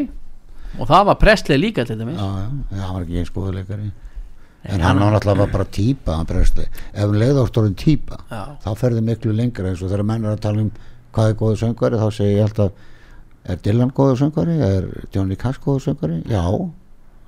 [0.80, 2.18] og það var Presley líka til dæmis.
[2.18, 3.91] Hann var ekki eins góður leikari.
[4.66, 8.58] En hann var náttúrulega bara hann bresti, ef um leiðástorinn típa Já.
[8.64, 9.70] þá ferði miklu lengra.
[9.70, 10.72] Eins og þegar menn er að tala um
[11.14, 12.72] hvað er góður söngvari þá segi ég alltaf
[13.45, 16.24] er Dylan góður söngvari, er Johnny Cash góður söngvari?
[16.26, 16.41] Já,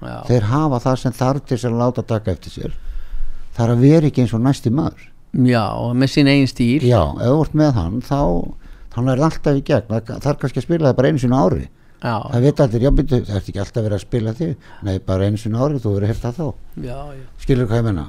[0.02, 2.74] já, þeir hafa það sem þarf til að láta taka eftir sér.
[3.54, 6.86] Það er að vera ekki eins og næsti maður já, með sín eigin stíl.
[6.88, 8.22] Já, ef þú ert með hann þá
[8.98, 11.40] hann er alltaf í gegn, það það er kannski að spila það bara einu á
[11.42, 11.66] ári.
[11.98, 14.66] Já, það veit allir, já, byrju, það ert ekki alltaf verið að spila þig.
[14.86, 16.44] Nei, bara einu á ári, þú verið að hérta þá
[16.78, 18.04] já, já, skilur hvað ég menna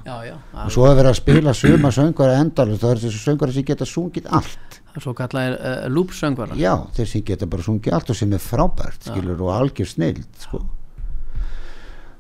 [0.64, 3.88] og svo er verið að spila suma söngvari endalist það er þessi söngvari sem geta
[3.88, 4.80] sungið allt.
[4.88, 8.44] Það er svo kallar uh, lúpsöngvara já, sem geta bara sungið allt og sem er
[8.44, 10.60] frábært skilur og algjör snild sko.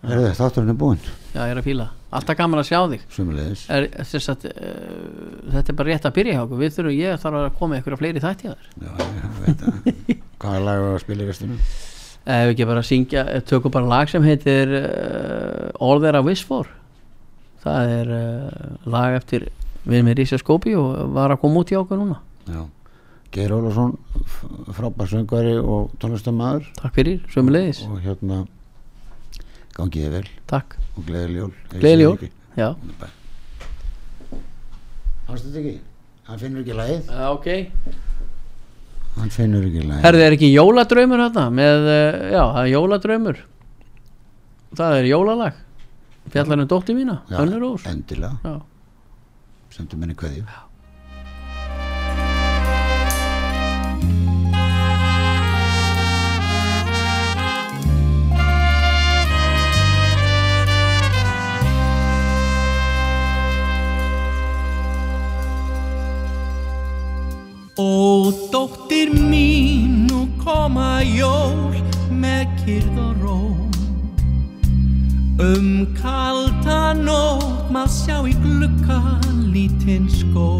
[0.06, 1.00] Er þátturinn er búinn.
[1.34, 3.02] Já, ég er að fíla, alltaf gaman að sjá þig.
[3.68, 6.62] Er, að, uh, þetta er bara rétt að byrja hjá okkur.
[6.62, 9.64] Við þurfum, ég þarf að koma ykkur að fleiri þætti að þér já, ég veit
[9.64, 9.92] það.
[10.42, 11.58] Hvaða lag var að spila í restinu
[12.28, 16.24] ef ekki bara að syngja, eh, tökum bara lag sem heitir uh, All There I
[16.26, 16.68] Wish For.
[17.64, 19.46] Það er uh, lag eftir
[19.88, 22.18] við með Rísa Skópi og var að koma út í okkur núna.
[22.44, 22.66] Já.
[23.32, 23.94] Geir Ólafsson,
[24.24, 24.44] f-
[24.76, 28.42] frábær söngvari og tónlistamæður takk fyrir, sömulegis, og hérna
[29.78, 30.24] gangiði vel.
[30.50, 30.76] Takk.
[30.96, 31.52] Og gleðileg jól.
[31.74, 32.30] Gleðileg jól.
[32.58, 32.68] já,
[35.38, 35.74] stund ekki,
[36.28, 37.10] hann finnur ekki lagið.
[37.12, 37.48] Uh, ok.
[39.18, 40.02] Hann finnur ekki lagið.
[40.06, 43.42] Herði, er ekki jóladraumur þetta með, uh, já, það er jóladraumur.
[44.78, 45.64] Það er jólalag.
[46.28, 47.86] Fjallar um dóttir mína, Já, Önnur Rós.
[47.88, 48.58] endilega, já,
[49.72, 50.44] sendum henni kveðju
[68.28, 71.72] Ó, dóttir mín, nú koma jól
[72.12, 73.38] með kyrð og ró.
[75.40, 78.98] Um kalda nótt maður sjá í glugga
[79.48, 80.50] lítinn skó.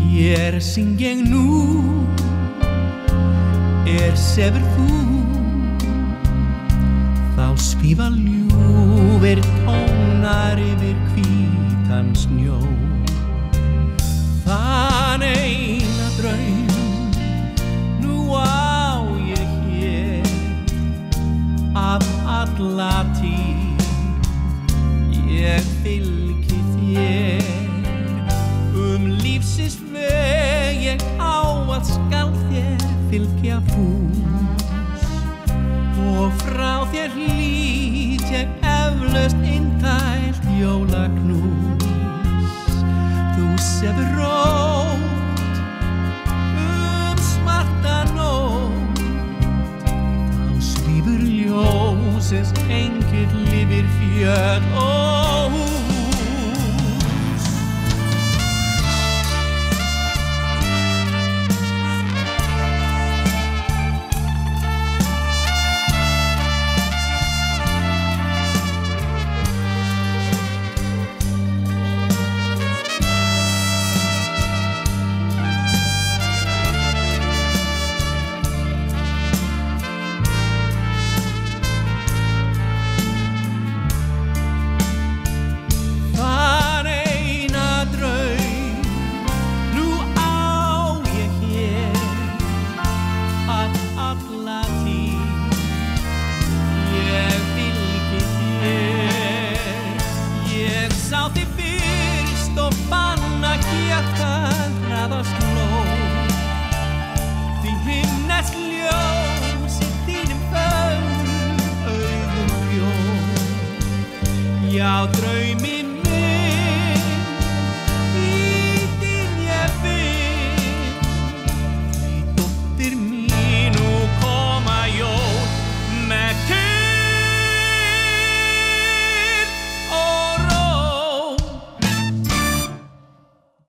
[0.00, 1.44] Hér syng ég nú,
[3.84, 4.88] er sefur þú.
[7.36, 12.64] Þá svífa ljúfir tónar yfir hvítan snjó.
[15.16, 16.66] Þann eina draum
[18.02, 20.26] Nú á ég hér.
[21.72, 23.80] Af alla tíð
[25.32, 27.48] Ég fylgi þér.
[28.76, 34.65] Um lífsins veg Ég ávallt skal þér fylgja fús
[52.40, 54.62] is één keer liever fiat.
[54.74, 55.05] Oh.